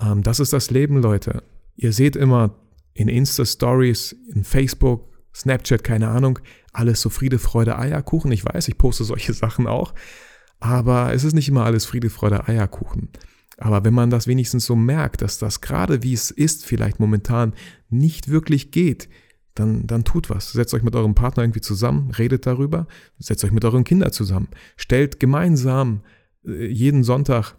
Ähm, 0.00 0.22
das 0.22 0.38
ist 0.38 0.52
das 0.52 0.70
Leben, 0.70 1.02
Leute. 1.02 1.42
Ihr 1.74 1.92
seht 1.92 2.14
immer 2.14 2.54
in 2.94 3.08
Insta-Stories, 3.08 4.12
in 4.32 4.44
Facebook, 4.44 5.13
Snapchat, 5.34 5.82
keine 5.84 6.08
Ahnung, 6.08 6.38
alles 6.72 7.00
so 7.00 7.10
Friede, 7.10 7.38
Freude, 7.38 7.78
Eierkuchen. 7.78 8.32
Ich 8.32 8.44
weiß, 8.44 8.68
ich 8.68 8.78
poste 8.78 9.04
solche 9.04 9.32
Sachen 9.34 9.66
auch, 9.66 9.94
aber 10.60 11.12
es 11.12 11.24
ist 11.24 11.34
nicht 11.34 11.48
immer 11.48 11.64
alles 11.64 11.86
Friede, 11.86 12.10
Freude, 12.10 12.46
Eierkuchen. 12.48 13.10
Aber 13.58 13.84
wenn 13.84 13.94
man 13.94 14.10
das 14.10 14.26
wenigstens 14.26 14.66
so 14.66 14.74
merkt, 14.74 15.22
dass 15.22 15.38
das 15.38 15.60
gerade 15.60 16.02
wie 16.02 16.12
es 16.12 16.30
ist, 16.30 16.66
vielleicht 16.66 16.98
momentan 16.98 17.54
nicht 17.88 18.28
wirklich 18.28 18.72
geht, 18.72 19.08
dann, 19.54 19.86
dann 19.86 20.04
tut 20.04 20.30
was. 20.30 20.52
Setzt 20.52 20.74
euch 20.74 20.82
mit 20.82 20.96
eurem 20.96 21.14
Partner 21.14 21.44
irgendwie 21.44 21.60
zusammen, 21.60 22.10
redet 22.10 22.46
darüber, 22.46 22.88
setzt 23.18 23.44
euch 23.44 23.52
mit 23.52 23.64
euren 23.64 23.84
Kindern 23.84 24.12
zusammen, 24.12 24.48
stellt 24.76 25.20
gemeinsam 25.20 26.02
äh, 26.44 26.66
jeden 26.66 27.04
Sonntag 27.04 27.56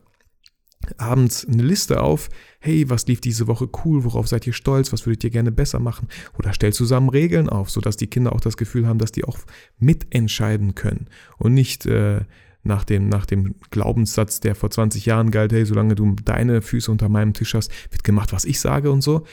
abends 0.98 1.46
eine 1.46 1.64
Liste 1.64 2.02
auf, 2.02 2.30
hey, 2.60 2.90
was 2.90 3.08
lief 3.08 3.22
diese 3.22 3.48
Woche 3.48 3.70
cool, 3.84 4.04
worauf 4.04 4.28
seid 4.28 4.48
ihr 4.48 4.54
stolz, 4.54 4.92
was 4.92 5.06
würdet 5.06 5.24
ihr 5.24 5.30
gerne 5.30 5.52
besser 5.52 5.80
machen? 5.80 6.08
Oder 6.38 6.54
stellt 6.54 6.76
zusammen 6.76 7.10
Regeln 7.10 7.50
auf, 7.50 7.70
sodass 7.70 7.98
die 7.98 8.08
Kinder 8.08 8.34
auch 8.34 8.42
das 8.42 8.58
Gefühl 8.58 8.88
haben, 8.88 9.00
dass 9.00 9.12
die 9.12 9.24
auch 9.24 9.40
mitentscheiden 9.78 10.76
können 10.76 11.08
und 11.38 11.54
nicht 11.54 11.86
äh, 11.86 12.22
nach, 12.64 12.84
dem, 12.84 13.08
nach 13.08 13.26
dem 13.26 13.56
Glaubenssatz, 13.70 14.40
der 14.40 14.56
vor 14.56 14.72
20 14.72 15.06
Jahren 15.06 15.32
galt, 15.32 15.54
hey, 15.54 15.66
solange 15.66 15.96
du 15.96 16.16
deine 16.24 16.62
Füße 16.62 16.92
unter 16.92 17.10
meinem 17.10 17.34
Tisch 17.34 17.54
hast, 17.54 17.72
wird 17.92 18.04
gemacht, 18.04 18.34
was 18.34 18.44
ich 18.44 18.60
sage 18.60 18.92
und 18.92 19.02
so. 19.02 19.26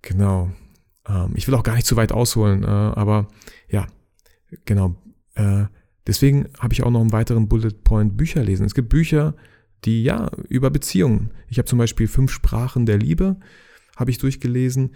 Genau. 0.00 0.50
Ähm, 1.08 1.32
ich 1.34 1.48
will 1.48 1.54
auch 1.54 1.64
gar 1.64 1.74
nicht 1.74 1.86
zu 1.86 1.96
weit 1.96 2.12
ausholen, 2.12 2.62
äh, 2.62 2.66
aber 2.66 3.28
ja, 3.68 3.86
genau. 4.64 4.94
Äh, 5.34 5.64
deswegen 6.06 6.48
habe 6.58 6.72
ich 6.72 6.84
auch 6.84 6.90
noch 6.90 7.00
einen 7.00 7.12
weiteren 7.12 7.48
Bullet 7.48 7.82
Point 7.82 8.16
Bücher 8.16 8.42
lesen. 8.42 8.64
Es 8.64 8.74
gibt 8.74 8.88
Bücher, 8.88 9.34
die 9.84 10.02
ja 10.04 10.30
über 10.48 10.70
Beziehungen. 10.70 11.30
Ich 11.48 11.58
habe 11.58 11.66
zum 11.66 11.78
Beispiel 11.78 12.08
fünf 12.08 12.30
Sprachen 12.30 12.86
der 12.86 12.98
Liebe, 12.98 13.36
habe 13.96 14.10
ich 14.10 14.18
durchgelesen. 14.18 14.92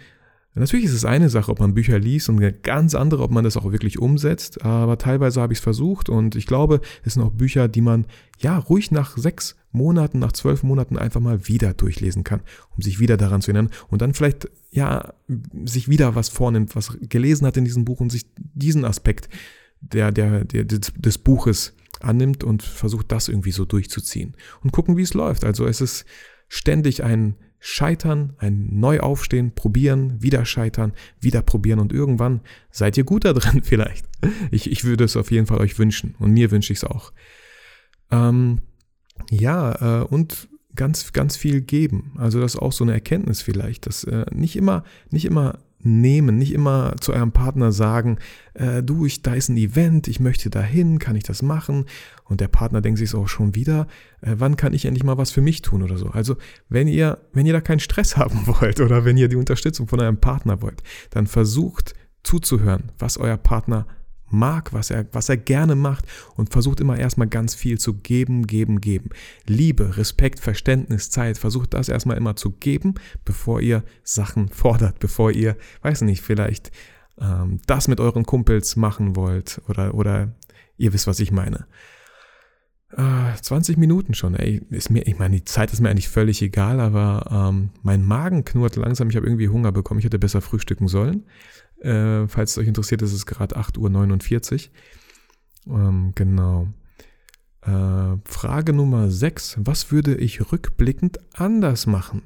Natürlich 0.55 0.87
ist 0.87 0.93
es 0.93 1.05
eine 1.05 1.29
Sache, 1.29 1.51
ob 1.51 1.59
man 1.59 1.75
Bücher 1.75 1.99
liest 1.99 2.29
und 2.29 2.37
eine 2.37 2.51
ganz 2.51 2.95
andere, 2.95 3.21
ob 3.21 3.29
man 3.29 3.43
das 3.43 3.57
auch 3.57 3.71
wirklich 3.71 3.99
umsetzt. 3.99 4.63
Aber 4.65 4.97
teilweise 4.97 5.39
habe 5.39 5.53
ich 5.53 5.59
es 5.59 5.63
versucht 5.63 6.09
und 6.09 6.35
ich 6.35 6.47
glaube, 6.47 6.81
es 7.03 7.13
sind 7.13 7.21
auch 7.21 7.31
Bücher, 7.31 7.67
die 7.67 7.81
man 7.81 8.07
ja 8.39 8.57
ruhig 8.57 8.89
nach 8.89 9.17
sechs 9.17 9.55
Monaten, 9.71 10.17
nach 10.17 10.31
zwölf 10.31 10.63
Monaten 10.63 10.97
einfach 10.97 11.21
mal 11.21 11.47
wieder 11.47 11.75
durchlesen 11.75 12.23
kann, 12.23 12.41
um 12.75 12.81
sich 12.81 12.99
wieder 12.99 13.17
daran 13.17 13.41
zu 13.41 13.51
erinnern 13.51 13.71
und 13.89 14.01
dann 14.01 14.15
vielleicht 14.15 14.49
ja 14.71 15.13
sich 15.63 15.89
wieder 15.89 16.15
was 16.15 16.29
vornimmt, 16.29 16.75
was 16.75 16.97
gelesen 17.01 17.45
hat 17.45 17.57
in 17.57 17.65
diesem 17.65 17.85
Buch 17.85 17.99
und 17.99 18.11
sich 18.11 18.25
diesen 18.35 18.83
Aspekt 18.83 19.29
der, 19.81 20.11
der, 20.11 20.43
der 20.43 20.63
des, 20.63 20.91
des 20.95 21.17
Buches 21.19 21.75
annimmt 22.01 22.43
und 22.43 22.63
versucht, 22.63 23.11
das 23.11 23.27
irgendwie 23.27 23.51
so 23.51 23.65
durchzuziehen 23.65 24.35
und 24.63 24.71
gucken, 24.71 24.97
wie 24.97 25.03
es 25.03 25.13
läuft. 25.13 25.43
Also 25.43 25.65
es 25.65 25.81
ist 25.81 26.05
ständig 26.47 27.03
ein 27.03 27.35
Scheitern, 27.59 28.33
ein 28.37 28.79
Neuaufstehen, 28.79 29.53
probieren, 29.53 30.21
wieder 30.21 30.45
scheitern, 30.45 30.93
wieder 31.19 31.41
probieren 31.41 31.79
und 31.79 31.91
irgendwann 31.91 32.41
seid 32.69 32.97
ihr 32.97 33.03
gut 33.03 33.25
da 33.25 33.33
drin 33.33 33.61
vielleicht. 33.63 34.05
Ich, 34.51 34.71
ich 34.71 34.83
würde 34.83 35.03
es 35.03 35.17
auf 35.17 35.31
jeden 35.31 35.47
Fall 35.47 35.59
euch 35.59 35.79
wünschen 35.79 36.15
und 36.19 36.31
mir 36.31 36.51
wünsche 36.51 36.71
ich 36.71 36.79
es 36.79 36.83
auch. 36.83 37.13
Ähm, 38.11 38.59
ja, 39.31 40.01
äh, 40.01 40.05
und 40.05 40.47
ganz, 40.75 41.11
ganz 41.11 41.35
viel 41.35 41.61
geben. 41.61 42.13
Also 42.17 42.39
das 42.39 42.53
ist 42.53 42.61
auch 42.61 42.71
so 42.71 42.83
eine 42.83 42.93
Erkenntnis 42.93 43.41
vielleicht, 43.41 43.87
dass 43.87 44.03
äh, 44.03 44.25
nicht 44.31 44.55
immer, 44.55 44.83
nicht 45.09 45.25
immer 45.25 45.59
nehmen, 45.87 46.37
nicht 46.37 46.53
immer 46.53 46.95
zu 46.99 47.13
eurem 47.13 47.31
Partner 47.31 47.71
sagen, 47.71 48.17
äh, 48.53 48.83
du, 48.83 49.05
ich, 49.05 49.21
da 49.21 49.33
ist 49.33 49.49
ein 49.49 49.57
Event, 49.57 50.07
ich 50.07 50.19
möchte 50.19 50.49
dahin, 50.49 50.99
kann 50.99 51.15
ich 51.15 51.23
das 51.23 51.41
machen? 51.41 51.85
Und 52.25 52.41
der 52.41 52.47
Partner 52.47 52.81
denkt 52.81 52.99
sich 52.99 53.15
auch 53.15 53.27
schon 53.27 53.55
wieder, 53.55 53.87
äh, 54.21 54.35
wann 54.37 54.57
kann 54.57 54.73
ich 54.73 54.85
endlich 54.85 55.03
mal 55.03 55.17
was 55.17 55.31
für 55.31 55.41
mich 55.41 55.61
tun 55.61 55.83
oder 55.83 55.97
so. 55.97 56.07
Also 56.07 56.35
wenn 56.69 56.87
ihr, 56.87 57.19
wenn 57.33 57.45
ihr 57.45 57.53
da 57.53 57.61
keinen 57.61 57.79
Stress 57.79 58.17
haben 58.17 58.45
wollt 58.45 58.79
oder 58.79 59.05
wenn 59.05 59.17
ihr 59.17 59.29
die 59.29 59.35
Unterstützung 59.35 59.87
von 59.87 59.99
eurem 59.99 60.17
Partner 60.17 60.61
wollt, 60.61 60.83
dann 61.09 61.27
versucht 61.27 61.93
zuzuhören, 62.23 62.91
was 62.99 63.17
euer 63.17 63.37
Partner 63.37 63.87
mag, 64.29 64.73
was 64.73 64.91
er, 64.91 65.05
was 65.11 65.29
er 65.29 65.37
gerne 65.37 65.75
macht 65.75 66.05
und 66.35 66.51
versucht 66.51 66.79
immer 66.79 66.97
erstmal 66.97 67.27
ganz 67.27 67.55
viel 67.55 67.79
zu 67.79 67.95
geben, 67.95 68.47
geben, 68.47 68.81
geben. 68.81 69.09
Liebe, 69.45 69.97
Respekt, 69.97 70.39
Verständnis, 70.39 71.09
Zeit, 71.09 71.37
versucht 71.37 71.73
das 71.73 71.89
erstmal 71.89 72.17
immer 72.17 72.35
zu 72.35 72.51
geben, 72.51 72.95
bevor 73.25 73.61
ihr 73.61 73.83
Sachen 74.03 74.49
fordert, 74.49 74.99
bevor 74.99 75.31
ihr, 75.31 75.57
weiß 75.81 76.01
nicht, 76.01 76.21
vielleicht 76.21 76.71
ähm, 77.19 77.59
das 77.67 77.87
mit 77.87 77.99
euren 77.99 78.25
Kumpels 78.25 78.75
machen 78.75 79.15
wollt 79.15 79.61
oder, 79.67 79.93
oder 79.93 80.35
ihr 80.77 80.93
wisst, 80.93 81.07
was 81.07 81.19
ich 81.19 81.31
meine. 81.31 81.65
Äh, 82.95 83.35
20 83.41 83.77
Minuten 83.77 84.13
schon, 84.13 84.35
ey, 84.35 84.61
ist 84.69 84.89
mir, 84.89 85.05
ich 85.07 85.19
meine, 85.19 85.35
die 85.35 85.43
Zeit 85.43 85.73
ist 85.73 85.81
mir 85.81 85.89
eigentlich 85.89 86.07
völlig 86.07 86.41
egal, 86.41 86.79
aber 86.79 87.49
ähm, 87.49 87.71
mein 87.81 88.03
Magen 88.05 88.45
knurrt 88.45 88.77
langsam, 88.77 89.09
ich 89.09 89.17
habe 89.17 89.27
irgendwie 89.27 89.49
Hunger 89.49 89.73
bekommen, 89.73 89.99
ich 89.99 90.05
hätte 90.05 90.19
besser 90.19 90.39
frühstücken 90.39 90.87
sollen. 90.87 91.25
Äh, 91.81 92.27
falls 92.27 92.51
es 92.51 92.57
euch 92.57 92.67
interessiert, 92.67 93.01
ist 93.01 93.13
es 93.13 93.25
gerade 93.25 93.57
8.49 93.57 94.69
Uhr. 95.67 95.79
Ähm, 95.79 96.11
genau. 96.15 96.67
Äh, 97.61 98.17
Frage 98.25 98.73
Nummer 98.73 99.09
6. 99.09 99.57
Was 99.61 99.91
würde 99.91 100.15
ich 100.15 100.51
rückblickend 100.51 101.19
anders 101.33 101.85
machen? 101.85 102.23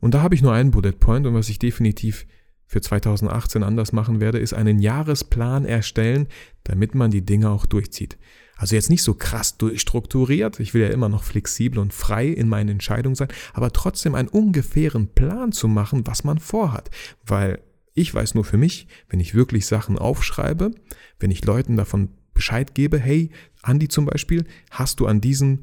Und 0.00 0.14
da 0.14 0.22
habe 0.22 0.34
ich 0.34 0.42
nur 0.42 0.52
einen 0.52 0.70
Bullet 0.70 0.92
Point 0.92 1.26
und 1.26 1.34
was 1.34 1.48
ich 1.48 1.58
definitiv 1.58 2.26
für 2.66 2.80
2018 2.80 3.62
anders 3.62 3.92
machen 3.92 4.20
werde, 4.20 4.38
ist 4.38 4.54
einen 4.54 4.78
Jahresplan 4.78 5.66
erstellen, 5.66 6.26
damit 6.64 6.94
man 6.94 7.10
die 7.10 7.24
Dinge 7.24 7.50
auch 7.50 7.66
durchzieht. 7.66 8.16
Also 8.56 8.76
jetzt 8.76 8.90
nicht 8.90 9.02
so 9.02 9.14
krass 9.14 9.58
durchstrukturiert, 9.58 10.58
ich 10.60 10.72
will 10.72 10.82
ja 10.82 10.88
immer 10.88 11.08
noch 11.08 11.22
flexibel 11.22 11.78
und 11.78 11.92
frei 11.92 12.28
in 12.28 12.48
meinen 12.48 12.70
Entscheidungen 12.70 13.14
sein, 13.14 13.28
aber 13.52 13.72
trotzdem 13.72 14.14
einen 14.14 14.28
ungefähren 14.28 15.08
Plan 15.08 15.52
zu 15.52 15.68
machen, 15.68 16.06
was 16.06 16.24
man 16.24 16.38
vorhat. 16.38 16.90
Weil 17.26 17.60
ich 17.94 18.12
weiß 18.14 18.34
nur 18.34 18.44
für 18.44 18.56
mich, 18.56 18.86
wenn 19.08 19.20
ich 19.20 19.34
wirklich 19.34 19.66
Sachen 19.66 19.98
aufschreibe, 19.98 20.70
wenn 21.18 21.30
ich 21.30 21.44
Leuten 21.44 21.76
davon 21.76 22.10
Bescheid 22.34 22.74
gebe, 22.74 22.98
hey, 22.98 23.30
Andi 23.62 23.88
zum 23.88 24.06
Beispiel, 24.06 24.46
hast 24.70 25.00
du 25.00 25.06
an 25.06 25.20
diesem 25.20 25.60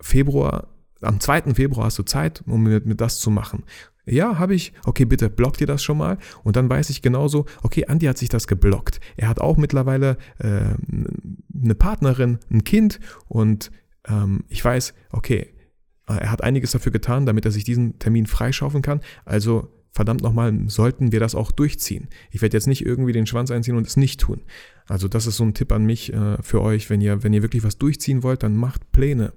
Februar, 0.00 0.68
am 1.00 1.20
2. 1.20 1.54
Februar 1.54 1.86
hast 1.86 1.98
du 1.98 2.02
Zeit, 2.02 2.42
um 2.46 2.64
mir, 2.64 2.80
mir 2.84 2.96
das 2.96 3.18
zu 3.18 3.30
machen. 3.30 3.64
Ja, 4.08 4.38
habe 4.38 4.54
ich. 4.54 4.72
Okay, 4.84 5.04
bitte 5.04 5.28
blockt 5.28 5.60
ihr 5.60 5.66
das 5.66 5.82
schon 5.82 5.98
mal. 5.98 6.18
Und 6.44 6.56
dann 6.56 6.70
weiß 6.70 6.90
ich 6.90 7.02
genauso, 7.02 7.46
okay, 7.62 7.86
Andi 7.86 8.06
hat 8.06 8.18
sich 8.18 8.28
das 8.28 8.46
geblockt. 8.46 9.00
Er 9.16 9.28
hat 9.28 9.40
auch 9.40 9.56
mittlerweile 9.56 10.16
äh, 10.38 10.74
eine 11.54 11.74
Partnerin, 11.74 12.38
ein 12.50 12.62
Kind 12.62 13.00
und 13.26 13.72
ähm, 14.06 14.44
ich 14.48 14.64
weiß, 14.64 14.94
okay, 15.10 15.52
er 16.06 16.30
hat 16.30 16.44
einiges 16.44 16.70
dafür 16.70 16.92
getan, 16.92 17.26
damit 17.26 17.44
er 17.46 17.50
sich 17.50 17.64
diesen 17.64 17.98
Termin 17.98 18.26
freischaufeln 18.26 18.82
kann. 18.82 19.00
Also 19.24 19.75
verdammt 19.96 20.22
nochmal, 20.22 20.54
sollten 20.68 21.10
wir 21.10 21.20
das 21.20 21.34
auch 21.34 21.50
durchziehen. 21.50 22.08
Ich 22.30 22.42
werde 22.42 22.56
jetzt 22.56 22.66
nicht 22.66 22.84
irgendwie 22.84 23.12
den 23.12 23.26
Schwanz 23.26 23.50
einziehen 23.50 23.76
und 23.76 23.86
es 23.86 23.96
nicht 23.96 24.20
tun. 24.20 24.42
Also 24.86 25.08
das 25.08 25.26
ist 25.26 25.38
so 25.38 25.44
ein 25.44 25.54
Tipp 25.54 25.72
an 25.72 25.84
mich 25.84 26.12
äh, 26.12 26.36
für 26.42 26.60
euch, 26.60 26.90
wenn 26.90 27.00
ihr, 27.00 27.24
wenn 27.24 27.32
ihr 27.32 27.42
wirklich 27.42 27.64
was 27.64 27.78
durchziehen 27.78 28.22
wollt, 28.22 28.42
dann 28.42 28.54
macht 28.56 28.92
Pläne. 28.92 29.32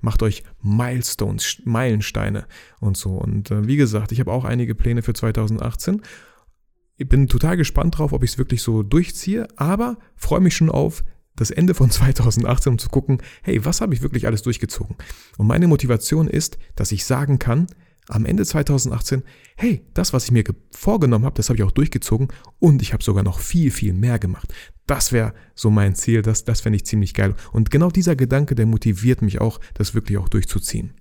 Macht 0.00 0.22
euch 0.22 0.42
Milestones, 0.62 1.62
Meilensteine 1.64 2.46
und 2.80 2.96
so. 2.96 3.10
Und 3.10 3.50
äh, 3.52 3.66
wie 3.66 3.76
gesagt, 3.76 4.12
ich 4.12 4.20
habe 4.20 4.32
auch 4.32 4.44
einige 4.44 4.74
Pläne 4.74 5.02
für 5.02 5.14
2018. 5.14 6.02
Ich 6.96 7.08
bin 7.08 7.28
total 7.28 7.56
gespannt 7.56 7.96
drauf, 7.96 8.12
ob 8.12 8.24
ich 8.24 8.32
es 8.32 8.38
wirklich 8.38 8.62
so 8.62 8.82
durchziehe, 8.82 9.46
aber 9.56 9.96
freue 10.16 10.40
mich 10.40 10.56
schon 10.56 10.70
auf 10.70 11.04
das 11.36 11.52
Ende 11.52 11.74
von 11.74 11.90
2018, 11.90 12.72
um 12.72 12.78
zu 12.78 12.88
gucken, 12.88 13.22
hey, 13.42 13.64
was 13.64 13.80
habe 13.80 13.94
ich 13.94 14.02
wirklich 14.02 14.26
alles 14.26 14.42
durchgezogen? 14.42 14.96
Und 15.38 15.46
meine 15.46 15.68
Motivation 15.68 16.26
ist, 16.26 16.58
dass 16.74 16.90
ich 16.90 17.04
sagen 17.04 17.38
kann, 17.38 17.68
am 18.08 18.24
Ende 18.24 18.44
2018, 18.44 19.22
hey, 19.56 19.84
das, 19.94 20.12
was 20.12 20.24
ich 20.24 20.30
mir 20.30 20.44
vorgenommen 20.72 21.24
habe, 21.24 21.36
das 21.36 21.48
habe 21.48 21.58
ich 21.58 21.62
auch 21.62 21.70
durchgezogen 21.70 22.28
und 22.58 22.82
ich 22.82 22.92
habe 22.92 23.02
sogar 23.02 23.22
noch 23.22 23.38
viel, 23.38 23.70
viel 23.70 23.92
mehr 23.92 24.18
gemacht. 24.18 24.52
Das 24.86 25.12
wäre 25.12 25.34
so 25.54 25.70
mein 25.70 25.94
Ziel, 25.94 26.22
das, 26.22 26.44
das 26.44 26.60
fände 26.60 26.76
ich 26.76 26.86
ziemlich 26.86 27.14
geil. 27.14 27.34
Und 27.52 27.70
genau 27.70 27.90
dieser 27.90 28.16
Gedanke, 28.16 28.54
der 28.54 28.66
motiviert 28.66 29.22
mich 29.22 29.40
auch, 29.40 29.60
das 29.74 29.94
wirklich 29.94 30.18
auch 30.18 30.28
durchzuziehen. 30.28 30.94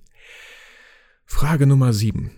Frage 1.25 1.65
Nummer 1.65 1.93
7. 1.93 2.31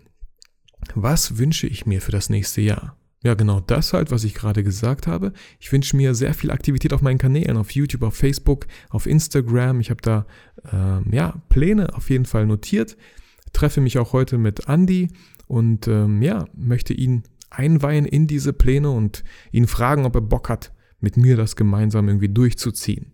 Was 0.95 1.37
wünsche 1.37 1.67
ich 1.67 1.85
mir 1.85 2.01
für 2.01 2.11
das 2.11 2.29
nächste 2.29 2.61
Jahr? 2.61 2.97
Ja, 3.23 3.35
genau 3.35 3.59
das 3.59 3.93
halt, 3.93 4.09
was 4.09 4.23
ich 4.23 4.33
gerade 4.33 4.63
gesagt 4.63 5.05
habe. 5.05 5.31
Ich 5.59 5.71
wünsche 5.71 5.95
mir 5.95 6.15
sehr 6.15 6.33
viel 6.33 6.49
Aktivität 6.49 6.91
auf 6.91 7.01
meinen 7.01 7.19
Kanälen, 7.19 7.55
auf 7.55 7.71
YouTube, 7.71 8.01
auf 8.01 8.15
Facebook, 8.15 8.65
auf 8.89 9.05
Instagram. 9.05 9.79
Ich 9.79 9.91
habe 9.91 10.01
da 10.01 10.25
ähm, 10.71 11.05
ja 11.11 11.39
Pläne 11.47 11.93
auf 11.93 12.09
jeden 12.09 12.25
Fall 12.25 12.47
notiert 12.47 12.97
treffe 13.53 13.81
mich 13.81 13.97
auch 13.97 14.13
heute 14.13 14.37
mit 14.37 14.67
Andy 14.67 15.09
und 15.47 15.87
ähm, 15.87 16.21
ja, 16.21 16.45
möchte 16.53 16.93
ihn 16.93 17.23
einweihen 17.49 18.05
in 18.05 18.27
diese 18.27 18.53
Pläne 18.53 18.89
und 18.89 19.23
ihn 19.51 19.67
fragen, 19.67 20.05
ob 20.05 20.15
er 20.15 20.21
Bock 20.21 20.49
hat, 20.49 20.71
mit 20.99 21.17
mir 21.17 21.35
das 21.35 21.55
gemeinsam 21.55 22.07
irgendwie 22.07 22.29
durchzuziehen. 22.29 23.13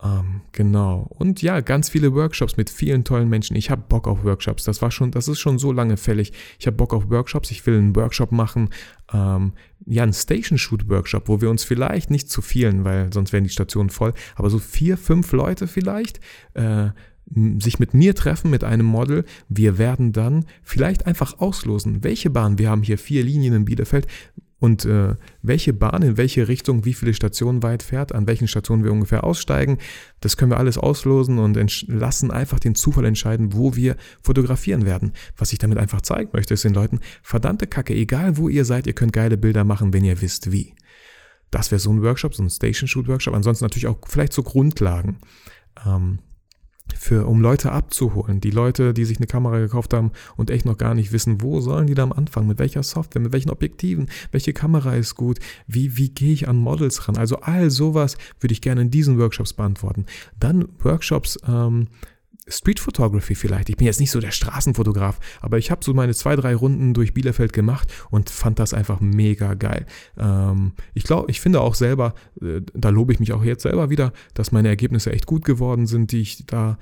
Ähm, 0.00 0.42
genau. 0.52 1.06
Und 1.10 1.42
ja, 1.42 1.60
ganz 1.60 1.88
viele 1.88 2.14
Workshops 2.14 2.56
mit 2.56 2.70
vielen 2.70 3.02
tollen 3.02 3.28
Menschen. 3.28 3.56
Ich 3.56 3.70
habe 3.70 3.82
Bock 3.88 4.06
auf 4.06 4.22
Workshops. 4.22 4.64
Das 4.64 4.80
war 4.80 4.90
schon, 4.92 5.10
das 5.10 5.26
ist 5.26 5.40
schon 5.40 5.58
so 5.58 5.72
lange 5.72 5.96
fällig. 5.96 6.32
Ich 6.58 6.66
habe 6.66 6.76
Bock 6.76 6.94
auf 6.94 7.10
Workshops. 7.10 7.50
Ich 7.50 7.66
will 7.66 7.76
einen 7.76 7.96
Workshop 7.96 8.30
machen. 8.30 8.70
Ähm, 9.12 9.54
ja, 9.86 10.04
einen 10.04 10.12
Station 10.12 10.56
Shoot 10.56 10.88
Workshop, 10.88 11.28
wo 11.28 11.40
wir 11.40 11.50
uns 11.50 11.64
vielleicht 11.64 12.10
nicht 12.10 12.30
zu 12.30 12.42
vielen, 12.42 12.84
weil 12.84 13.12
sonst 13.12 13.32
wären 13.32 13.44
die 13.44 13.50
Stationen 13.50 13.90
voll, 13.90 14.12
aber 14.36 14.50
so 14.50 14.58
vier, 14.58 14.96
fünf 14.98 15.32
Leute 15.32 15.66
vielleicht 15.66 16.20
äh, 16.54 16.90
sich 17.58 17.78
mit 17.78 17.94
mir 17.94 18.14
treffen, 18.14 18.50
mit 18.50 18.64
einem 18.64 18.86
Model. 18.86 19.24
Wir 19.48 19.78
werden 19.78 20.12
dann 20.12 20.46
vielleicht 20.62 21.06
einfach 21.06 21.38
auslosen, 21.40 22.02
welche 22.04 22.30
Bahn, 22.30 22.58
wir 22.58 22.70
haben 22.70 22.82
hier 22.82 22.98
vier 22.98 23.22
Linien 23.22 23.54
in 23.54 23.64
Bielefeld, 23.64 24.06
und 24.60 24.84
äh, 24.84 25.14
welche 25.42 25.72
Bahn 25.72 26.02
in 26.02 26.16
welche 26.16 26.48
Richtung 26.48 26.84
wie 26.84 26.94
viele 26.94 27.14
Stationen 27.14 27.62
weit 27.62 27.82
fährt, 27.82 28.12
an 28.12 28.26
welchen 28.26 28.48
Stationen 28.48 28.84
wir 28.84 28.92
ungefähr 28.92 29.24
aussteigen. 29.24 29.78
Das 30.20 30.36
können 30.36 30.50
wir 30.50 30.58
alles 30.58 30.78
auslosen 30.78 31.38
und 31.38 31.56
lassen 31.88 32.30
einfach 32.30 32.58
den 32.58 32.74
Zufall 32.74 33.04
entscheiden, 33.04 33.52
wo 33.52 33.76
wir 33.76 33.96
fotografieren 34.20 34.84
werden. 34.84 35.12
Was 35.36 35.52
ich 35.52 35.58
damit 35.58 35.78
einfach 35.78 36.00
zeigen 36.00 36.30
möchte, 36.32 36.54
ist 36.54 36.64
den 36.64 36.74
Leuten, 36.74 37.00
verdammte 37.22 37.66
Kacke, 37.66 37.94
egal 37.94 38.36
wo 38.36 38.48
ihr 38.48 38.64
seid, 38.64 38.86
ihr 38.86 38.94
könnt 38.94 39.12
geile 39.12 39.38
Bilder 39.38 39.64
machen, 39.64 39.92
wenn 39.92 40.04
ihr 40.04 40.20
wisst 40.20 40.50
wie. 40.50 40.74
Das 41.50 41.70
wäre 41.70 41.78
so 41.78 41.90
ein 41.90 42.02
Workshop, 42.02 42.34
so 42.34 42.42
ein 42.42 42.50
Station 42.50 42.88
Shoot 42.88 43.08
Workshop. 43.08 43.34
Ansonsten 43.34 43.64
natürlich 43.64 43.86
auch 43.86 43.98
vielleicht 44.06 44.32
so 44.32 44.42
Grundlagen. 44.42 45.18
Ähm, 45.86 46.18
für, 46.92 47.26
um 47.26 47.40
Leute 47.40 47.72
abzuholen. 47.72 48.40
Die 48.40 48.50
Leute, 48.50 48.94
die 48.94 49.04
sich 49.04 49.18
eine 49.18 49.26
Kamera 49.26 49.58
gekauft 49.58 49.94
haben 49.94 50.12
und 50.36 50.50
echt 50.50 50.64
noch 50.64 50.78
gar 50.78 50.94
nicht 50.94 51.12
wissen, 51.12 51.40
wo 51.42 51.60
sollen 51.60 51.86
die 51.86 51.94
da 51.94 52.02
am 52.02 52.12
Anfang, 52.12 52.46
mit 52.46 52.58
welcher 52.58 52.82
Software, 52.82 53.22
mit 53.22 53.32
welchen 53.32 53.50
Objektiven, 53.50 54.08
welche 54.32 54.52
Kamera 54.52 54.94
ist 54.94 55.14
gut, 55.14 55.38
wie, 55.66 55.96
wie 55.96 56.10
gehe 56.10 56.32
ich 56.32 56.48
an 56.48 56.56
Models 56.56 57.08
ran. 57.08 57.16
Also 57.16 57.36
all 57.40 57.70
sowas 57.70 58.16
würde 58.40 58.52
ich 58.52 58.60
gerne 58.60 58.82
in 58.82 58.90
diesen 58.90 59.18
Workshops 59.18 59.52
beantworten. 59.52 60.06
Dann 60.38 60.68
Workshops, 60.82 61.38
ähm, 61.46 61.88
Street 62.48 62.80
Photography 62.80 63.34
vielleicht. 63.34 63.68
Ich 63.68 63.76
bin 63.76 63.86
jetzt 63.86 64.00
nicht 64.00 64.10
so 64.10 64.20
der 64.20 64.30
Straßenfotograf, 64.30 65.18
aber 65.40 65.58
ich 65.58 65.70
habe 65.70 65.84
so 65.84 65.94
meine 65.94 66.14
zwei, 66.14 66.36
drei 66.36 66.54
Runden 66.54 66.94
durch 66.94 67.14
Bielefeld 67.14 67.52
gemacht 67.52 67.92
und 68.10 68.30
fand 68.30 68.58
das 68.58 68.74
einfach 68.74 69.00
mega 69.00 69.54
geil. 69.54 69.86
Ähm, 70.16 70.72
ich 70.94 71.04
glaube, 71.04 71.30
ich 71.30 71.40
finde 71.40 71.60
auch 71.60 71.74
selber, 71.74 72.14
äh, 72.40 72.60
da 72.74 72.88
lobe 72.90 73.12
ich 73.12 73.20
mich 73.20 73.32
auch 73.32 73.44
jetzt 73.44 73.62
selber 73.62 73.90
wieder, 73.90 74.12
dass 74.34 74.52
meine 74.52 74.68
Ergebnisse 74.68 75.12
echt 75.12 75.26
gut 75.26 75.44
geworden 75.44 75.86
sind, 75.86 76.12
die 76.12 76.20
ich 76.20 76.46
da, 76.46 76.78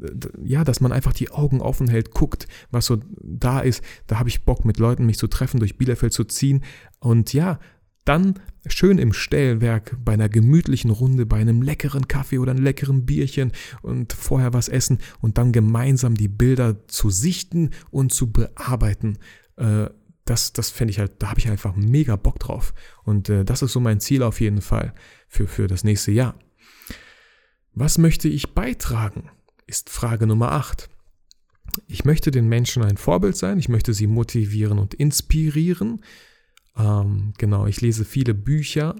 äh, 0.00 0.08
ja, 0.44 0.64
dass 0.64 0.80
man 0.80 0.92
einfach 0.92 1.12
die 1.12 1.30
Augen 1.30 1.60
offen 1.60 1.88
hält, 1.88 2.12
guckt, 2.12 2.46
was 2.70 2.86
so 2.86 2.98
da 3.22 3.60
ist. 3.60 3.82
Da 4.06 4.18
habe 4.18 4.28
ich 4.28 4.44
Bock, 4.44 4.64
mit 4.64 4.78
Leuten 4.78 5.06
mich 5.06 5.18
zu 5.18 5.26
treffen, 5.26 5.60
durch 5.60 5.78
Bielefeld 5.78 6.12
zu 6.12 6.24
ziehen 6.24 6.62
und 6.98 7.32
ja, 7.32 7.58
dann 8.08 8.40
schön 8.66 8.98
im 8.98 9.12
Stellwerk 9.12 9.96
bei 10.04 10.14
einer 10.14 10.28
gemütlichen 10.28 10.90
Runde, 10.90 11.26
bei 11.26 11.36
einem 11.36 11.62
leckeren 11.62 12.08
Kaffee 12.08 12.38
oder 12.38 12.52
einem 12.52 12.64
leckeren 12.64 13.06
Bierchen 13.06 13.52
und 13.82 14.12
vorher 14.12 14.52
was 14.52 14.68
essen 14.68 14.98
und 15.20 15.38
dann 15.38 15.52
gemeinsam 15.52 16.14
die 16.14 16.28
Bilder 16.28 16.86
zu 16.88 17.10
sichten 17.10 17.70
und 17.90 18.12
zu 18.12 18.32
bearbeiten. 18.32 19.18
Äh, 19.56 19.88
das, 20.24 20.52
das 20.52 20.70
fände 20.70 20.90
ich 20.90 20.98
halt, 20.98 21.12
da 21.20 21.30
habe 21.30 21.40
ich 21.40 21.48
einfach 21.48 21.76
mega 21.76 22.16
Bock 22.16 22.40
drauf. 22.40 22.74
Und 23.04 23.28
äh, 23.28 23.44
das 23.44 23.62
ist 23.62 23.72
so 23.72 23.80
mein 23.80 24.00
Ziel 24.00 24.22
auf 24.22 24.40
jeden 24.40 24.60
Fall 24.60 24.92
für, 25.28 25.46
für 25.46 25.68
das 25.68 25.84
nächste 25.84 26.10
Jahr. 26.10 26.34
Was 27.72 27.98
möchte 27.98 28.28
ich 28.28 28.54
beitragen? 28.54 29.30
Ist 29.66 29.90
Frage 29.90 30.26
Nummer 30.26 30.52
8. 30.52 30.88
Ich 31.86 32.04
möchte 32.04 32.30
den 32.30 32.48
Menschen 32.48 32.82
ein 32.82 32.96
Vorbild 32.96 33.36
sein, 33.36 33.58
ich 33.58 33.68
möchte 33.68 33.92
sie 33.92 34.06
motivieren 34.06 34.78
und 34.78 34.94
inspirieren. 34.94 36.00
Ähm, 36.76 37.32
genau, 37.38 37.66
ich 37.66 37.80
lese 37.80 38.04
viele 38.04 38.34
Bücher, 38.34 38.96